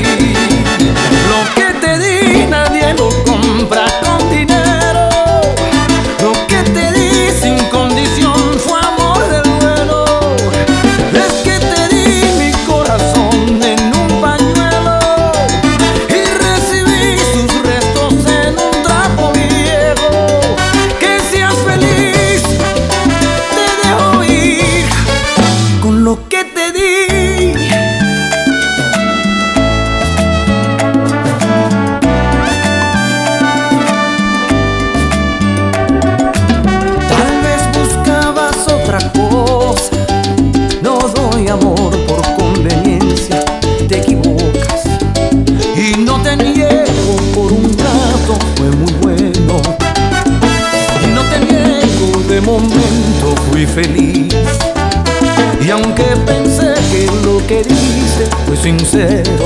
sincero 58.65 59.44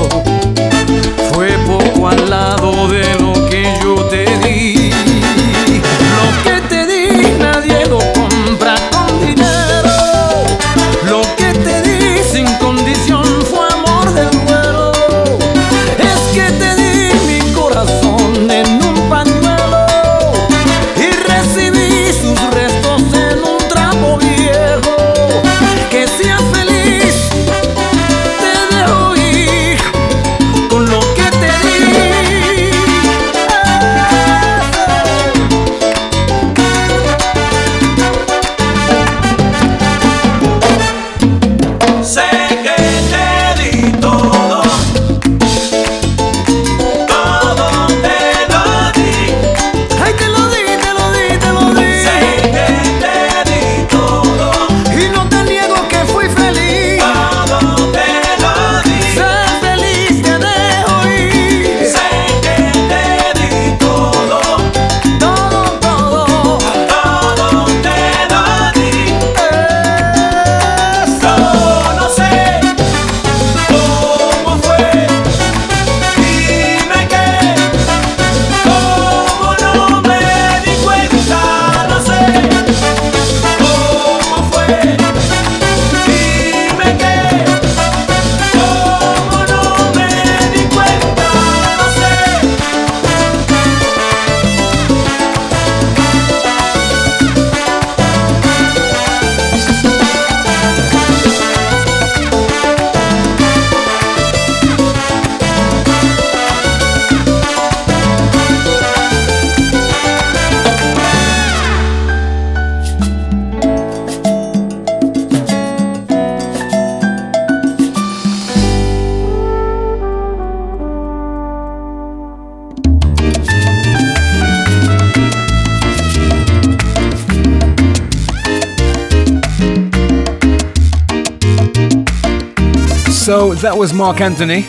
So 133.29 133.53
that 133.61 133.77
was 133.77 133.93
Mark 133.93 134.21
Anthony. 134.21 134.61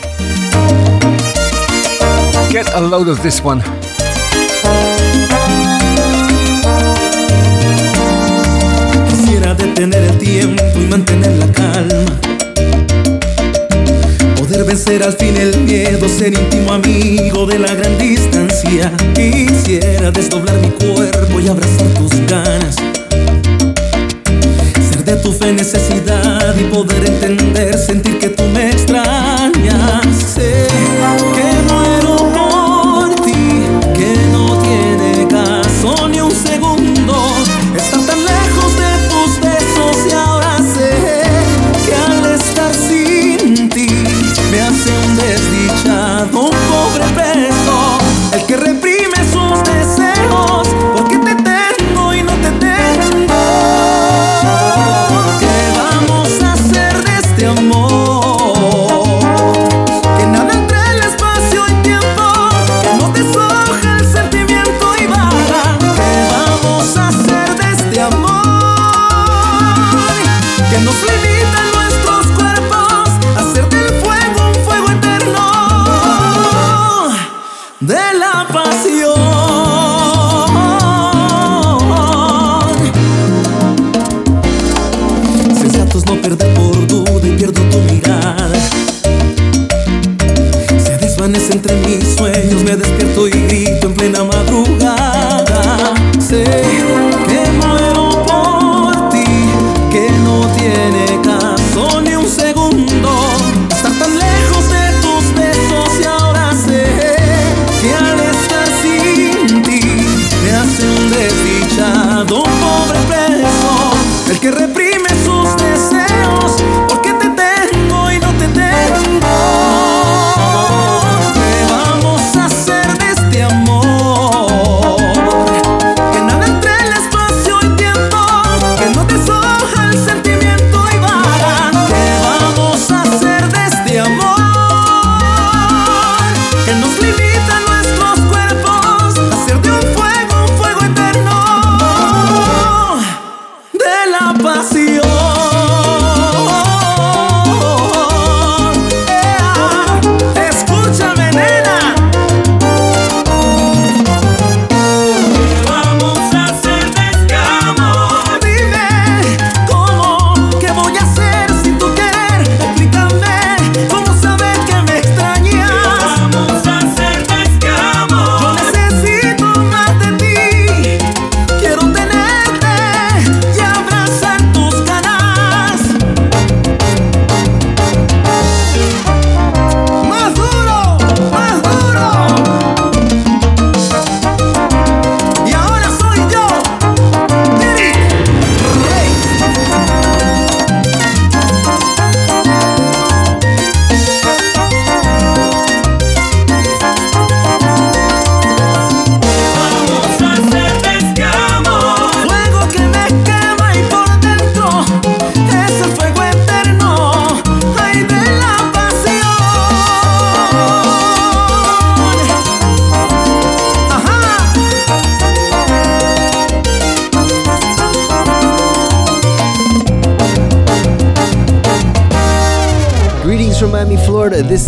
Get 2.53 2.69
a 2.75 2.79
load 2.79 3.07
of 3.07 3.23
this 3.23 3.41
one. 3.41 3.59
Quisiera 9.09 9.55
detener 9.55 10.03
el 10.03 10.17
tiempo 10.19 10.63
y 10.75 10.85
mantener 10.85 11.31
la 11.39 11.51
calma. 11.51 12.05
Poder 14.37 14.63
vencer 14.63 15.01
al 15.01 15.13
fin 15.13 15.35
el 15.37 15.57
miedo, 15.61 16.07
ser 16.07 16.35
íntimo 16.35 16.73
amigo 16.73 17.47
de 17.47 17.57
la 17.57 17.73
gran 17.73 17.97
distancia. 17.97 18.91
Quisiera 19.15 20.11
desdoblar 20.11 20.55
mi 20.57 20.69
cuerpo 20.69 21.39
y 21.39 21.47
abrazar 21.47 21.87
tus 21.95 22.11
ganas 22.27 22.75
de 25.03 25.15
tu 25.15 25.31
fe 25.31 25.51
necesidad 25.53 26.55
y 26.59 26.63
poder 26.65 27.05
entender, 27.07 27.77
sentir 27.77 28.19
que 28.19 28.29
tú 28.29 28.43
me 28.53 28.69
extrañas. 28.69 30.05
Sé 30.35 30.67
que 31.35 31.67
no 31.67 32.00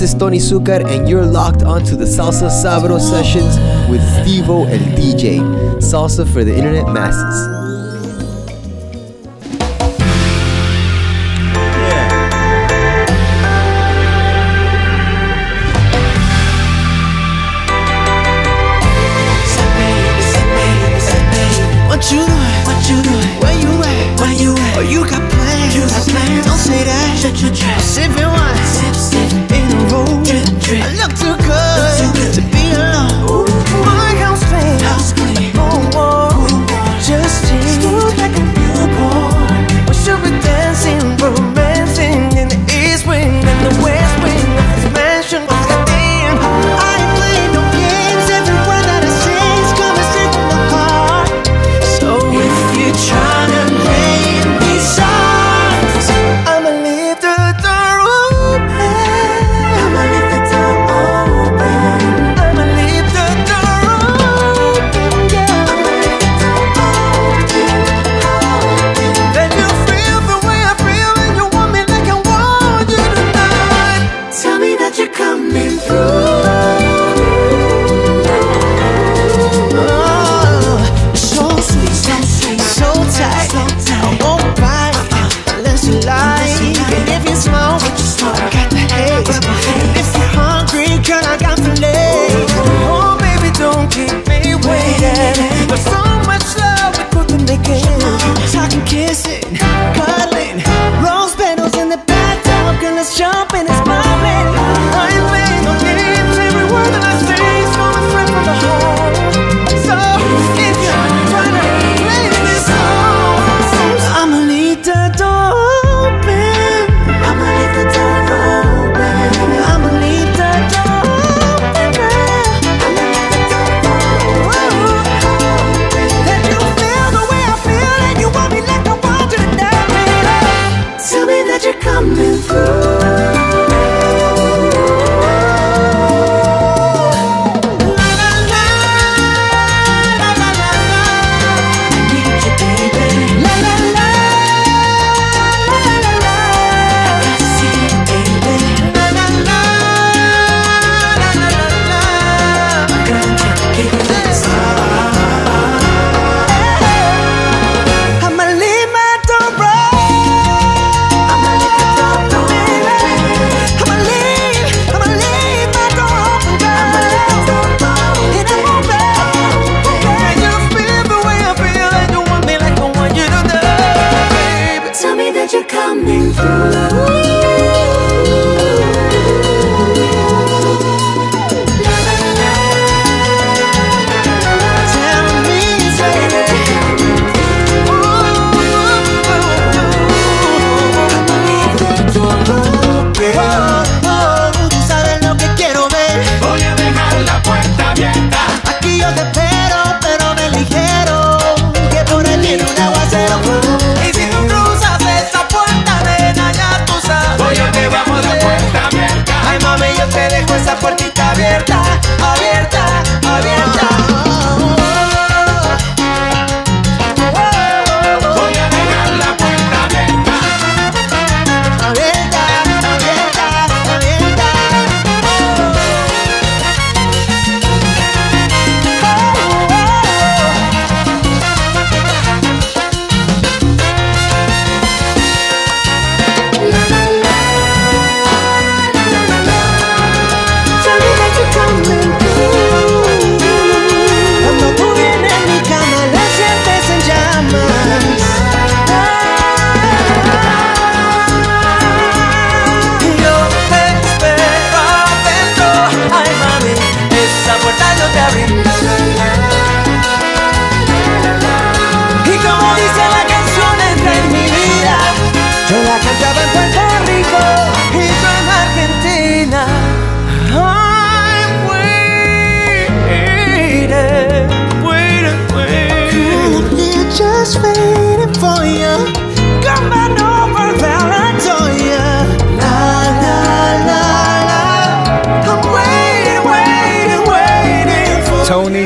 is 0.03 0.13
Tony 0.13 0.37
Zucker, 0.37 0.83
and 0.85 1.07
you're 1.07 1.25
locked 1.25 1.63
onto 1.63 1.95
the 1.95 2.03
Salsa 2.03 2.49
Sabro 2.49 2.99
sessions 2.99 3.55
with 3.89 4.01
Stevo 4.01 4.67
El 4.69 4.79
DJ. 4.97 5.39
Salsa 5.77 6.27
for 6.27 6.43
the 6.43 6.53
internet 6.53 6.91
masses. 6.93 7.52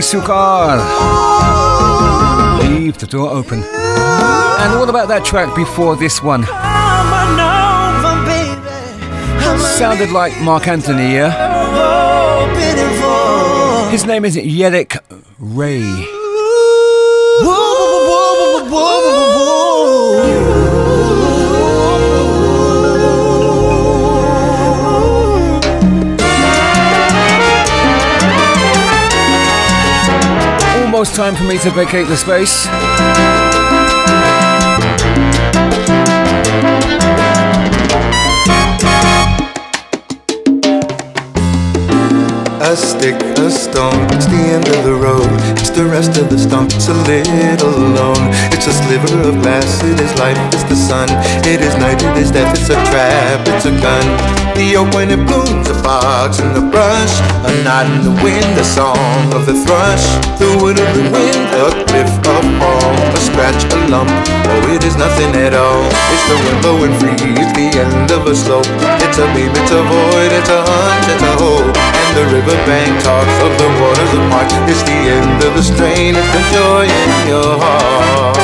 Sukar. 0.08 0.78
Leave 2.62 2.98
the 2.98 3.08
door 3.08 3.30
open. 3.30 3.62
And 3.62 4.80
what 4.80 4.88
about 4.88 5.10
that 5.10 5.26
track 5.26 5.54
before 5.54 5.98
this 5.98 6.24
one? 6.24 6.46
Sounded 9.78 10.12
like 10.12 10.40
Mark 10.40 10.70
Anthony, 10.70 11.16
yeah? 11.16 11.32
His 13.92 14.06
name 14.06 14.24
is 14.24 14.38
Yedek 14.38 14.98
Ray. 15.40 16.08
Almost 30.98 31.14
time 31.14 31.36
for 31.36 31.44
me 31.44 31.60
to 31.60 31.70
vacate 31.70 32.08
the 32.08 32.18
space. 32.18 32.66
A 42.60 42.76
stick, 42.76 43.14
a 43.38 43.52
stone, 43.52 43.94
it's 44.16 44.26
the 44.26 44.42
end 44.42 44.68
of 44.70 44.84
the 44.86 44.96
road. 44.96 45.22
It's 45.60 45.70
the 45.70 45.86
rest 45.86 46.18
of 46.18 46.32
the 46.32 46.40
stump, 46.40 46.72
it's 46.74 46.88
a 46.88 46.94
little 46.96 47.76
alone. 47.76 48.34
It's 48.52 48.66
a 48.66 48.74
sliver 48.74 49.30
of 49.30 49.40
glass, 49.44 49.84
it 49.84 50.00
is 50.00 50.18
life, 50.18 50.40
it's 50.52 50.64
the 50.64 50.76
sun. 50.76 51.10
It 51.46 51.62
is 51.62 51.76
night, 51.76 52.02
it 52.02 52.18
is 52.18 52.32
death, 52.32 52.58
it's 52.58 52.72
a 52.72 52.84
trap, 52.90 53.48
it's 53.48 53.66
a 53.66 53.72
gun. 53.80 54.47
The 54.58 54.74
oak 54.74 54.90
when 54.98 55.14
it 55.14 55.22
blooms, 55.30 55.70
a 55.70 55.78
fox 55.86 56.42
in 56.42 56.50
the 56.58 56.66
brush. 56.66 57.14
A 57.46 57.52
knot 57.62 57.86
in 57.86 58.02
the 58.02 58.16
wind, 58.26 58.58
the 58.58 58.66
song 58.66 59.30
of 59.30 59.46
the 59.46 59.54
thrush. 59.54 60.02
The 60.42 60.50
wood 60.58 60.82
of 60.82 60.90
the 60.98 61.06
wind, 61.14 61.46
a 61.54 61.70
cliff, 61.86 62.10
a 62.10 62.36
fall, 62.58 62.98
a 63.14 63.20
scratch, 63.22 63.70
a 63.70 63.78
lump. 63.86 64.10
Oh, 64.50 64.74
it 64.74 64.82
is 64.82 64.98
nothing 64.98 65.30
at 65.38 65.54
all. 65.54 65.86
It's 66.10 66.26
the 66.26 66.38
wind 66.42 66.60
blowing 66.66 66.96
free, 66.98 67.38
it's 67.38 67.54
the 67.54 67.70
end 67.70 68.10
of 68.10 68.26
a 68.26 68.34
slope. 68.34 68.66
It's 69.06 69.22
a 69.22 69.30
beam, 69.38 69.54
it's 69.54 69.70
a 69.70 69.82
void, 69.86 70.34
it's 70.34 70.50
a 70.50 70.66
hunch, 70.66 71.06
it's 71.06 71.22
a 71.22 71.34
hole. 71.38 71.70
And 71.70 72.12
the 72.18 72.26
riverbank 72.26 72.98
talks 73.06 73.38
of 73.46 73.54
the 73.62 73.70
waters 73.78 74.10
of 74.10 74.26
March. 74.34 74.50
It's 74.66 74.82
the 74.90 75.00
end 75.22 75.38
of 75.46 75.54
the 75.54 75.62
strain, 75.62 76.18
it's 76.18 76.32
the 76.34 76.42
joy 76.50 76.90
in 76.90 77.12
your 77.30 77.54
heart. 77.62 78.42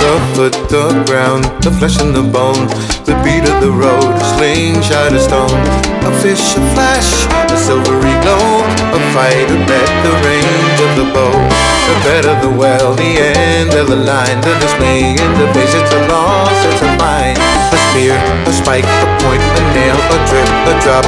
The 0.00 0.20
foot, 0.32 0.56
the 0.68 1.04
ground, 1.04 1.44
the 1.60 1.70
flesh 1.70 2.00
and 2.00 2.14
the 2.14 2.22
bone, 2.22 2.68
the 3.08 3.13
beat 3.24 3.48
of 3.48 3.58
the 3.64 3.72
road, 3.72 4.12
a 4.12 4.26
slingshot, 4.36 5.12
a 5.16 5.18
stone, 5.18 5.64
a 6.04 6.12
fish, 6.20 6.54
a 6.60 6.62
flash, 6.76 7.24
a 7.48 7.56
silvery 7.56 8.14
glow, 8.20 8.60
a 8.92 9.00
fight, 9.16 9.48
a 9.48 9.58
bet, 9.64 9.88
the 10.04 10.12
range 10.28 10.78
of 10.84 10.92
the 11.00 11.06
bow, 11.16 11.32
the 11.88 11.96
bed 12.04 12.24
of 12.28 12.38
the 12.44 12.52
well, 12.52 12.94
the 12.94 13.12
end 13.18 13.72
of 13.72 13.88
the 13.88 13.96
line, 13.96 14.38
the 14.44 14.52
dismay 14.60 15.16
in 15.16 15.32
the 15.40 15.48
face, 15.56 15.72
it's 15.72 15.92
a 15.96 16.00
loss, 16.12 16.52
it's 16.68 16.82
a 16.84 16.90
find, 17.00 17.40
a 17.40 17.78
spear, 17.88 18.14
a 18.44 18.52
spike, 18.52 18.84
a 18.84 19.08
point, 19.24 19.40
a 19.40 19.62
nail, 19.72 19.96
a 19.96 20.18
drip, 20.28 20.50
a 20.68 20.74
drop, 20.84 21.06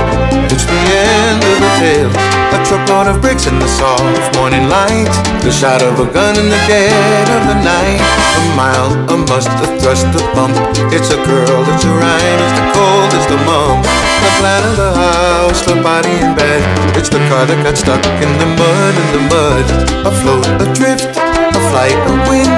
it's 0.49 0.65
the 0.65 0.83
end 0.97 1.41
of 1.45 1.57
the 1.61 1.71
tale, 1.77 2.13
a 2.57 2.59
truckload 2.65 3.07
of 3.13 3.21
bricks 3.21 3.47
in 3.47 3.59
the 3.59 3.69
soft 3.69 4.35
morning 4.37 4.69
light, 4.69 5.13
the 5.45 5.53
shot 5.53 5.83
of 5.83 6.01
a 6.01 6.07
gun 6.13 6.39
in 6.39 6.49
the 6.49 6.63
dead 6.65 7.27
of 7.37 7.43
the 7.53 7.59
night, 7.61 8.01
a 8.01 8.43
mile, 8.57 8.93
a 9.13 9.17
must, 9.29 9.53
a 9.61 9.69
thrust, 9.81 10.07
a 10.17 10.23
bump, 10.35 10.57
it's 10.95 11.11
a 11.11 11.21
girl, 11.29 11.61
it's 11.75 11.85
a 11.85 11.93
rhyme, 12.07 12.39
it's 12.47 12.55
the 12.59 12.67
cold, 12.75 13.11
it's 13.19 13.27
the 13.27 13.41
mum, 13.43 13.83
the 14.23 14.33
plan 14.39 14.63
of 14.71 14.75
the 14.79 14.91
house, 14.95 15.61
the 15.67 15.77
body 15.83 16.15
in 16.23 16.31
bed, 16.39 16.63
it's 16.95 17.11
the 17.11 17.23
car 17.29 17.43
that 17.51 17.59
got 17.67 17.77
stuck 17.77 18.03
in 18.23 18.31
the 18.43 18.49
mud, 18.61 18.93
in 19.03 19.09
the 19.17 19.23
mud, 19.35 19.67
afloat, 20.07 20.47
adrift, 20.63 21.11
a 21.59 21.61
flight, 21.71 21.99
a 22.13 22.15
wind, 22.31 22.53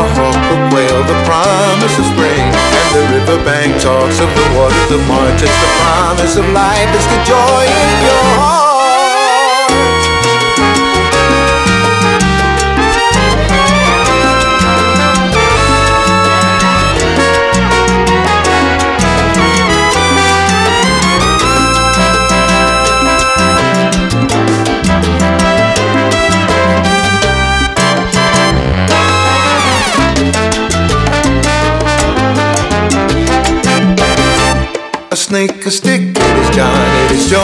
a 0.00 0.04
hawk, 0.16 0.40
a 0.54 0.56
whale, 0.72 1.02
the 1.04 1.18
promise 1.28 1.94
of 2.00 2.06
spring, 2.16 2.44
and 2.80 2.88
the 2.96 3.04
riverbank 3.12 3.76
talks 3.80 4.18
of 4.24 4.30
the 4.32 4.46
waters 4.56 4.90
of 4.96 5.02
March, 5.04 5.40
it's 5.44 5.58
the 5.64 5.70
promise 5.80 6.34
of 6.40 6.46
life, 6.56 6.90
it's 6.96 7.08
the 7.12 7.20
joy 7.28 7.64
in 7.68 7.90
your 8.08 8.24
heart. 8.40 8.73
Snake, 35.34 35.66
a 35.66 35.70
stick, 35.70 36.02
it 36.14 36.36
is 36.38 36.50
John, 36.54 36.86
it 37.02 37.18
is 37.18 37.26
Joe. 37.26 37.42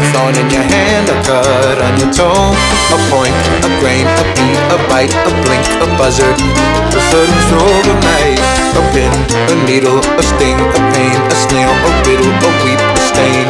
A 0.00 0.02
thorn 0.16 0.32
in 0.40 0.48
your 0.48 0.64
hand, 0.64 1.12
a 1.12 1.16
cut 1.28 1.76
on 1.76 1.92
your 2.00 2.08
toe. 2.08 2.56
A 2.96 2.98
point, 3.12 3.36
a 3.68 3.70
grain, 3.84 4.08
a 4.08 4.24
beat, 4.32 4.56
a 4.72 4.78
bite, 4.88 5.12
a 5.28 5.32
blink, 5.44 5.66
a 5.84 5.86
buzzard. 6.00 6.32
A 6.32 7.00
sudden 7.12 7.38
stroke 7.44 7.84
of 7.92 8.00
night. 8.00 8.40
A 8.80 8.82
pin, 8.96 9.12
a 9.52 9.56
needle, 9.68 10.00
a 10.00 10.24
sting, 10.24 10.56
a 10.56 10.80
pain, 10.96 11.20
a 11.20 11.36
snail, 11.44 11.68
a 11.68 11.90
riddle, 12.08 12.32
a 12.32 12.50
weep, 12.64 12.80
a 12.80 13.00
stain. 13.12 13.44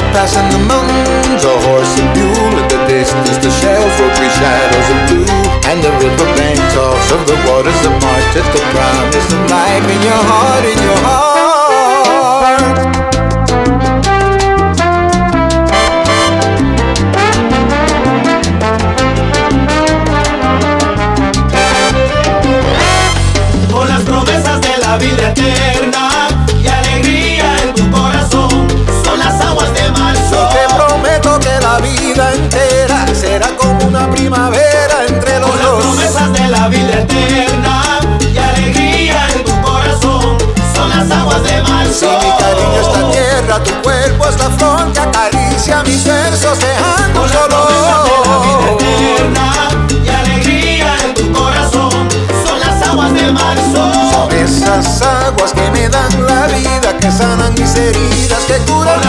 A 0.00 0.02
pass 0.16 0.32
in 0.40 0.48
the 0.48 0.60
mountains, 0.64 1.44
a 1.44 1.54
horse 1.68 1.92
and 2.00 2.08
mule 2.16 2.64
in 2.64 2.66
the 2.72 2.80
distance. 2.88 3.36
The 3.44 3.52
shells 3.60 3.92
for 4.00 4.08
three 4.16 4.32
shadows 4.40 4.88
of 4.88 4.98
blue. 5.12 5.28
And 5.68 5.84
the 5.84 5.92
riverbank 6.00 6.56
talks 6.72 7.12
of 7.12 7.28
the 7.28 7.36
waters 7.44 7.80
of 7.84 7.92
March. 8.00 8.30
It's 8.32 8.48
the 8.56 8.64
promise 8.72 9.28
of 9.36 9.42
life 9.52 9.84
in 9.84 10.00
your 10.00 10.22
heart, 10.32 10.64
in 10.64 10.80
your 10.80 11.00
heart. 11.04 11.33
Eterna 37.00 38.00
y 38.20 38.38
alegría 38.38 39.26
en 39.34 39.44
tu 39.44 39.60
corazón. 39.62 40.38
Son 40.74 40.88
las 40.90 41.10
aguas 41.10 41.42
de 41.42 41.56
Si 41.64 41.70
marzo. 41.70 42.06
mi 42.22 42.30
cariño 42.42 42.80
es 42.80 42.88
la 42.96 43.10
tierra, 43.10 43.62
tu 43.62 43.72
cuerpo 43.82 44.28
es 44.28 44.38
la 44.38 44.50
flor 44.50 44.92
que 44.92 45.00
acaricia 45.00 45.82
mis 45.84 46.04
versos 46.04 46.58
dejando 46.58 47.26
de 47.26 47.34
la 47.34 47.46
vida 47.46 47.96
solo. 48.04 48.76
eterna 48.76 49.52
y 50.04 50.08
alegría 50.08 50.96
en 51.04 51.14
tu 51.14 51.32
corazón. 51.32 52.08
Son 52.46 52.60
las 52.60 52.82
aguas 52.88 53.12
de 53.14 53.32
marzo. 53.32 53.92
Son 54.12 54.32
esas 54.32 55.02
aguas 55.02 55.52
que 55.52 55.70
me 55.70 55.88
dan 55.88 56.26
la 56.26 56.46
vida, 56.46 56.96
que 57.00 57.10
sanan 57.10 57.54
mis 57.54 57.74
heridas, 57.76 58.42
que 58.46 58.56
curan 58.70 59.03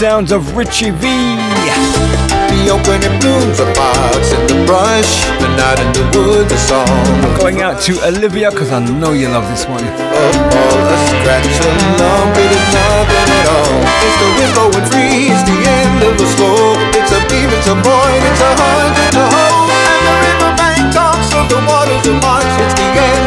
sounds 0.00 0.32
of 0.32 0.56
Richie 0.56 0.96
V. 0.96 1.04
The 1.04 2.72
it 2.72 3.14
blooms, 3.20 3.60
a 3.60 3.68
fox 3.76 4.32
in 4.32 4.40
the 4.48 4.64
brush, 4.64 5.28
the 5.36 5.48
knot 5.60 5.76
in 5.76 5.92
the 5.92 6.00
wood, 6.16 6.48
the 6.48 6.56
song 6.56 6.88
of 7.20 7.36
Going 7.36 7.60
out 7.60 7.82
to 7.84 7.92
Olivia 8.08 8.50
because 8.50 8.72
I 8.72 8.80
know 8.80 9.12
you 9.12 9.28
love 9.28 9.44
this 9.52 9.68
one. 9.68 9.84
a 9.84 9.92
ball, 9.92 10.88
a 10.88 10.96
scratch, 11.04 11.44
a 11.44 11.68
lump, 12.00 12.32
it 12.32 12.48
is 12.48 12.66
nothing 12.72 13.28
at 13.28 13.46
all. 13.52 13.76
It's 14.00 14.16
the 14.24 14.28
wind 14.40 14.52
blowing 14.56 14.88
free, 14.88 15.36
it's 15.36 15.44
the 15.44 15.58
end 15.68 16.00
of 16.08 16.16
the 16.16 16.28
slope. 16.32 16.80
It's 16.96 17.12
a 17.12 17.20
beam, 17.28 17.52
it's 17.52 17.68
a 17.68 17.76
point, 17.76 18.22
it's 18.24 18.40
a 18.40 18.52
hunt, 18.56 18.96
it's 19.04 19.20
a 19.20 19.26
hole. 19.28 19.68
And 19.68 20.00
the 20.08 20.14
riverbank 20.16 20.96
talks 20.96 21.28
of 21.36 21.44
the 21.52 21.60
waters 21.68 22.00
of 22.08 22.16
March. 22.24 22.48
It's 22.56 22.72
the 22.72 22.88
end 22.88 23.19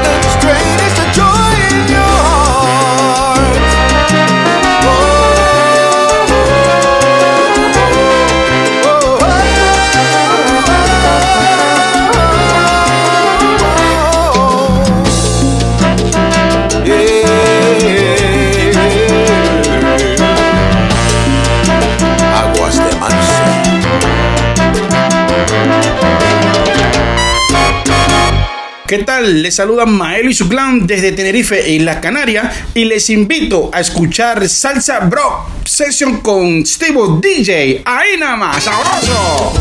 ¿Qué 28.94 29.00
tal? 29.00 29.42
Les 29.42 29.56
saluda 29.56 29.88
Maelo 29.88 30.30
y 30.30 30.36
su 30.36 30.48
clan 30.48 30.86
desde 30.86 31.14
Tenerife 31.14 31.76
en 31.76 31.84
la 31.84 32.00
Canaria 32.00 32.52
y 32.76 32.86
les 32.86 33.10
invito 33.10 33.72
a 33.74 33.80
escuchar 33.80 34.48
Salsa 34.48 35.00
Bro 35.00 35.48
Session 35.66 36.18
con 36.18 36.64
Steve 36.64 37.00
DJ. 37.20 37.82
Ahí 37.86 38.18
nada 38.20 38.36
más, 38.36 38.64
sabroso. 38.64 39.54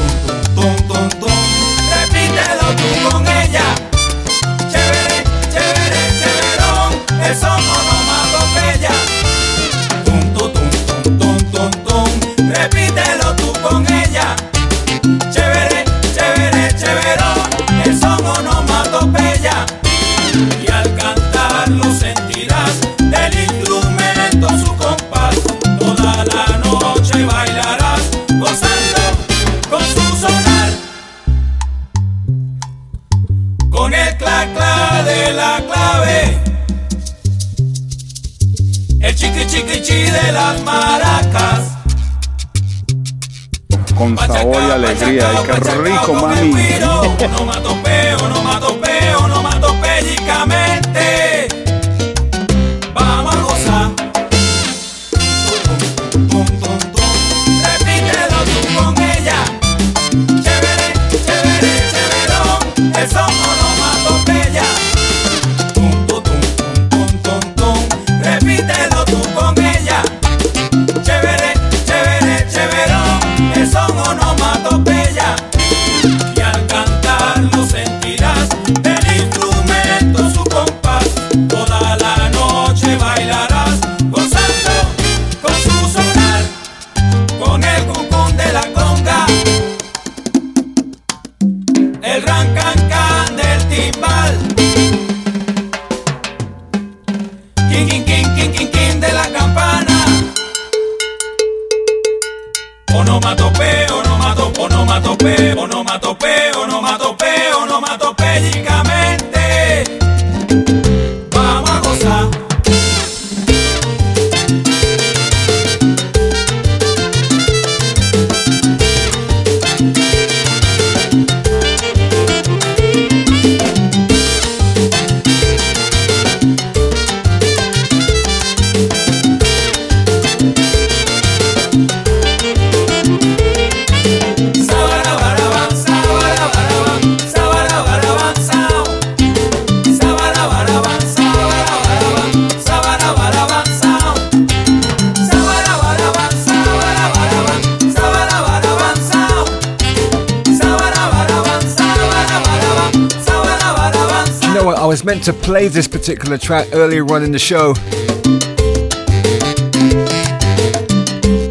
Meant 155.73 155.85
to 155.85 155.89
play 155.89 155.89
this 155.89 155.89
particular 155.89 156.39
track 156.39 156.69
earlier 156.73 157.05
on 157.13 157.23
in 157.23 157.33
the 157.33 157.39
show. 157.39 157.75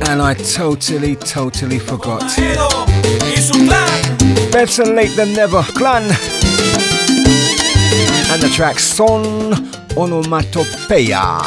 And 0.10 0.22
I 0.22 0.34
totally, 0.34 1.16
totally 1.16 1.80
forgot. 1.80 2.22
Better 4.52 4.86
late 4.86 5.16
than 5.16 5.34
never. 5.34 5.64
Clan. 5.64 6.04
And 8.32 8.42
the 8.42 8.50
track 8.54 8.80
Son 8.80 9.54
Onomatopeia. 9.96 11.42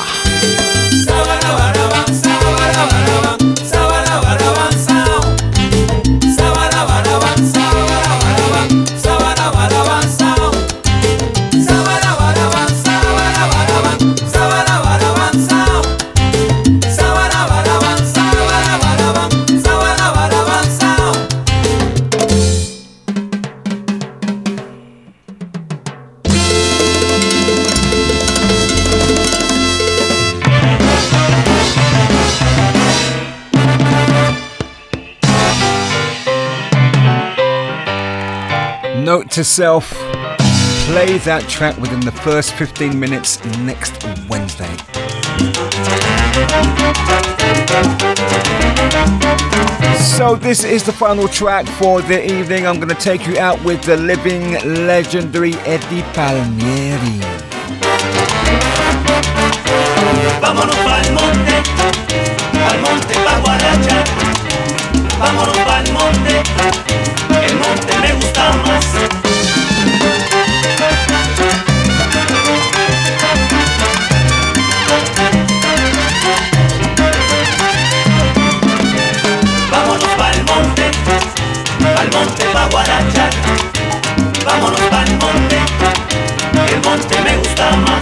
To 39.35 39.43
self 39.43 39.91
play 40.87 41.19
that 41.19 41.45
track 41.49 41.77
within 41.79 41.99
the 41.99 42.13
first 42.13 42.53
15 42.55 43.01
minutes 43.01 43.45
next 43.59 44.05
Wednesday. 44.29 44.71
So, 49.99 50.37
this 50.37 50.63
is 50.63 50.85
the 50.85 50.93
final 50.93 51.27
track 51.27 51.67
for 51.67 52.01
the 52.01 52.23
evening. 52.25 52.65
I'm 52.65 52.77
going 52.77 52.95
to 52.95 52.95
take 52.95 53.27
you 53.27 53.37
out 53.39 53.61
with 53.65 53.83
the 53.83 53.97
living 53.97 54.53
legendary 54.87 55.55
Eddie 55.67 56.03
Palmieri. 56.15 57.19
Vámonos 60.39 60.79
pa'l 60.87 61.11
monte, 61.11 61.57
al 62.55 62.79
monte 62.87 63.15
pa'. 63.25 63.35
Vámonos 65.19 65.59
pa'l 65.67 65.93
monte, 65.93 66.35
el 67.49 67.55
monte 67.57 67.99
me 67.99 68.13
gusta 68.15 68.53
más. 68.63 69.24
Guarachar. 82.85 83.31
Vámonos 84.45 84.81
pa'l 84.91 85.11
monte, 85.19 85.59
el 86.73 86.81
monte 86.83 87.21
me 87.23 87.37
gusta 87.39 87.77
más. 87.77 87.94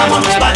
I'm 0.00 0.12
on 0.14 0.22
the. 0.22 0.49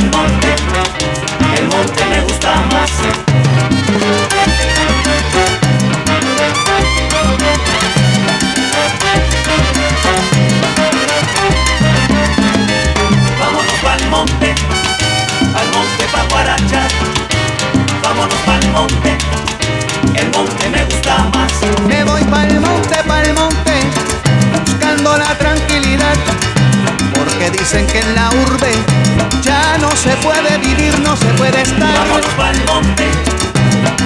Se 30.04 30.16
puede 30.18 30.58
vivir, 30.58 30.98
no 31.00 31.16
se 31.16 31.26
puede 31.38 31.62
estar. 31.62 31.94
Vámonos 31.98 32.34
pa'l 32.36 32.58
monte, 32.66 33.08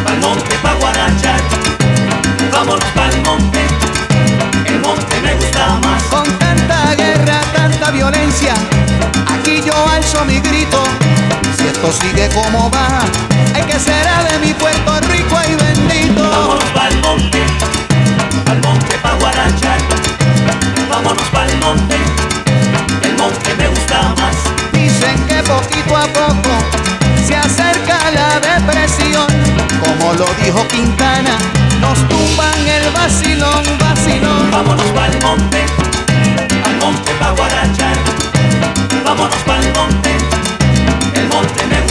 pa'l 0.05 0.19
monte 0.21 0.55
pa' 0.63 0.75
guarachar. 0.75 1.41
Vámonos 2.53 2.91
pa'l 2.95 3.21
monte, 3.25 3.67
el 4.67 4.79
monte 4.81 5.21
me 5.21 5.35
gusta 5.35 5.81
más. 5.83 6.03
Con 6.05 6.25
tanta 6.39 6.95
guerra, 6.95 7.41
tanta 7.53 7.91
violencia, 7.91 8.55
aquí 9.35 9.61
yo 9.67 9.75
alzo 9.89 10.25
mi 10.25 10.39
grito. 10.39 10.81
Si 11.57 11.67
esto 11.67 11.91
sigue 12.01 12.29
como 12.29 12.71
va, 12.71 13.01
hay 13.55 13.63
que 13.63 13.79
será 13.81 14.23
de 14.23 14.39
mi 14.39 14.55
Puerto 14.55 15.01
Rico 15.11 15.37
y 15.51 15.55
bendito. 15.57 16.23
Vámonos 16.31 16.71
pa'l 16.77 16.97
monte, 17.03 17.43
pa'l 18.45 18.61
monte 18.63 18.95
pa' 19.03 19.15
guarachar. 19.15 19.81
Vámonos 20.89 21.29
pa'l 21.35 21.57
monte, 21.59 21.97
el 23.03 23.17
monte 23.17 23.55
me 23.57 23.67
gusta 23.67 24.15
más. 24.17 24.37
Dicen 24.73 25.19
que 25.27 25.43
poquito 25.43 25.78
Como 29.99 30.13
lo 30.13 30.27
dijo 30.45 30.67
Quintana, 30.69 31.37
nos 31.81 31.99
tumban 32.09 32.69
el 32.69 32.91
vacilón, 32.93 33.65
vacilón. 33.81 34.51
Vámonos 34.51 34.87
pa'l 34.93 35.19
monte, 35.23 35.65
al 36.65 36.77
monte 36.77 37.13
pa' 37.19 37.33
guarachar. 37.33 37.97
Vámonos 39.05 39.43
pa'l 39.45 39.73
monte, 39.75 40.11
el 41.15 41.29
monte 41.29 41.67
me 41.67 41.88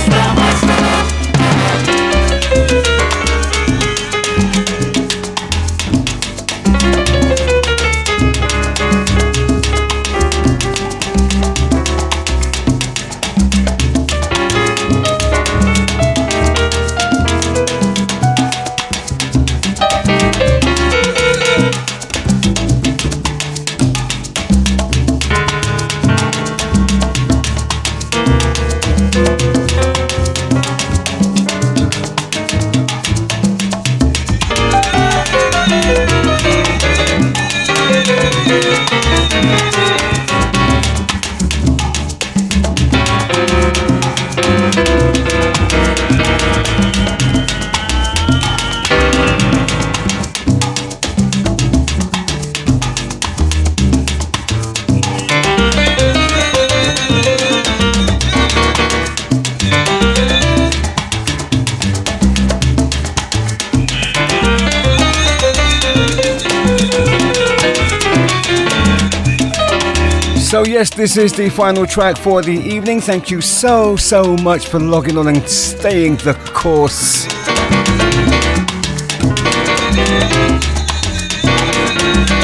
yes, 70.78 70.92
this 70.92 71.18
is 71.18 71.34
the 71.34 71.50
final 71.50 71.88
track 71.88 72.16
for 72.16 72.44
the 72.44 72.52
evening. 72.52 73.02
Thank 73.02 73.32
you 73.32 73.42
so, 73.42 73.96
so 73.96 74.38
much 74.38 74.68
for 74.68 74.80
logging 74.80 75.18
on 75.18 75.28
and 75.28 75.42
staying 75.50 76.18
the 76.18 76.36
course. 76.54 77.26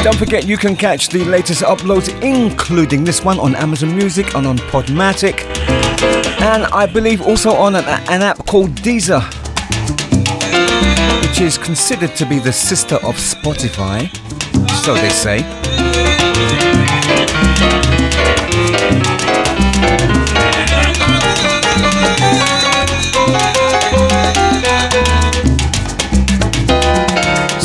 Don't 0.02 0.16
forget 0.16 0.48
you 0.48 0.56
can 0.56 0.74
catch 0.74 1.10
the 1.10 1.24
latest 1.26 1.62
uploads, 1.62 2.08
including 2.22 3.04
this 3.04 3.24
one 3.24 3.38
on 3.38 3.54
Amazon 3.54 3.94
Music 3.94 4.34
and 4.34 4.48
on 4.48 4.58
Podmatic, 4.58 5.44
and 6.40 6.64
I 6.64 6.86
believe 6.86 7.22
also 7.22 7.52
on 7.52 7.76
an, 7.76 7.84
an 7.84 8.22
app 8.22 8.44
called 8.46 8.70
Deezer, 8.82 9.22
which 11.22 11.40
is 11.40 11.56
considered 11.56 12.16
to 12.16 12.26
be 12.26 12.40
the 12.40 12.52
sister 12.52 12.96
of 12.96 13.14
Spotify, 13.14 14.10
so 14.82 14.94
they 14.94 15.10
say. 15.10 15.63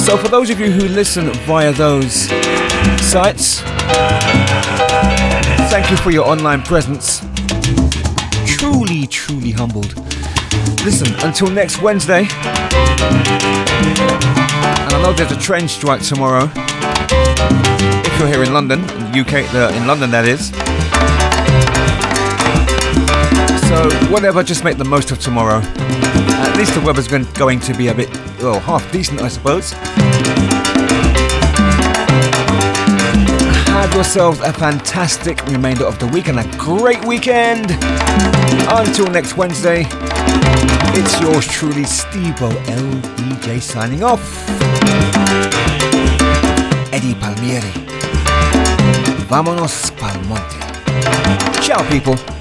So, 0.09 0.17
for 0.17 0.27
those 0.27 0.49
of 0.49 0.59
you 0.59 0.71
who 0.71 0.87
listen 0.87 1.29
via 1.45 1.71
those 1.71 2.29
sites, 2.99 3.59
thank 5.69 5.91
you 5.91 5.97
for 5.97 6.09
your 6.09 6.25
online 6.25 6.63
presence. 6.63 7.19
Truly, 8.47 9.05
truly 9.05 9.51
humbled. 9.51 9.93
Listen, 10.83 11.13
until 11.23 11.47
next 11.51 11.83
Wednesday, 11.83 12.21
and 12.21 12.29
I 14.95 14.99
know 15.03 15.13
there's 15.13 15.31
a 15.31 15.39
train 15.39 15.67
strike 15.67 16.01
tomorrow. 16.01 16.49
If 16.55 18.17
you're 18.17 18.29
here 18.29 18.41
in 18.41 18.51
London, 18.51 18.79
in 18.79 19.11
the 19.11 19.19
UK, 19.19 19.53
uh, 19.53 19.71
in 19.75 19.85
London 19.85 20.09
that 20.09 20.25
is. 20.25 20.49
So, 23.69 24.11
whatever, 24.11 24.41
just 24.41 24.63
make 24.63 24.77
the 24.79 24.85
most 24.85 25.11
of 25.11 25.19
tomorrow. 25.19 25.61
At 25.61 26.57
least 26.57 26.73
the 26.73 26.81
weather's 26.81 27.07
going, 27.07 27.27
going 27.33 27.59
to 27.59 27.75
be 27.75 27.89
a 27.89 27.93
bit, 27.93 28.09
well, 28.41 28.59
half 28.59 28.91
decent, 28.91 29.21
I 29.21 29.27
suppose. 29.27 29.71
Have 33.67 33.93
yourselves 33.93 34.39
a 34.41 34.53
fantastic 34.53 35.45
remainder 35.47 35.85
of 35.85 35.99
the 35.99 36.07
week 36.07 36.27
and 36.27 36.39
a 36.39 36.57
great 36.57 37.03
weekend. 37.05 37.71
Until 38.69 39.07
next 39.07 39.37
Wednesday, 39.37 39.85
it's 40.95 41.19
yours 41.21 41.47
truly, 41.47 41.83
Steve 41.83 42.35
LDJ, 42.35 43.61
signing 43.61 44.03
off. 44.03 44.23
Eddie 46.93 47.15
Palmieri. 47.15 47.73
Vámonos 49.27 49.91
pa'l 49.97 50.19
monte. 50.27 50.59
Ciao, 51.61 51.83
people. 51.89 52.38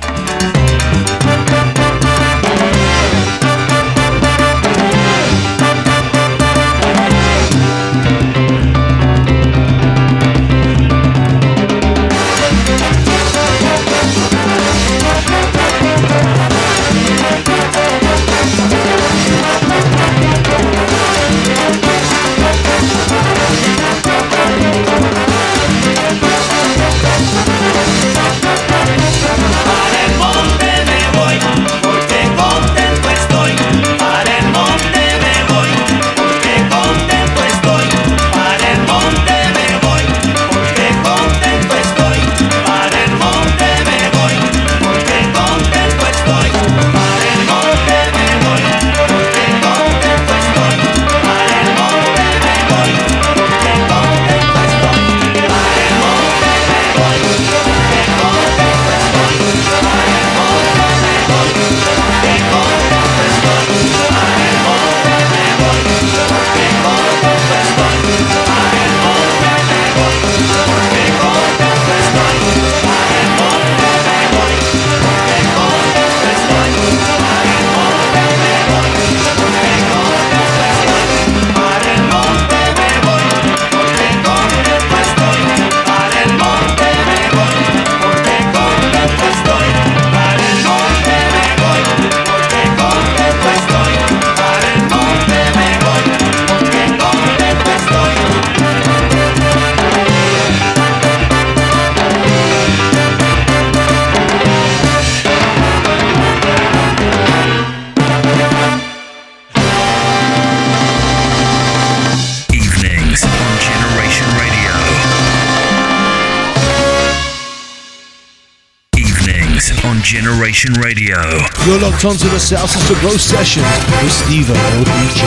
Salsa 122.38 122.78
Sabro 122.78 123.18
sessions 123.18 123.66
with 124.00 124.12
Steve 124.12 124.48
El 124.48 124.84
DJ. 124.84 125.24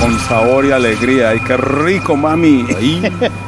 Con 0.00 0.18
sabor 0.20 0.64
y 0.64 0.72
alegría. 0.72 1.30
Ay, 1.30 1.40
qué 1.40 1.56
rico, 1.58 2.16
mami. 2.16 2.64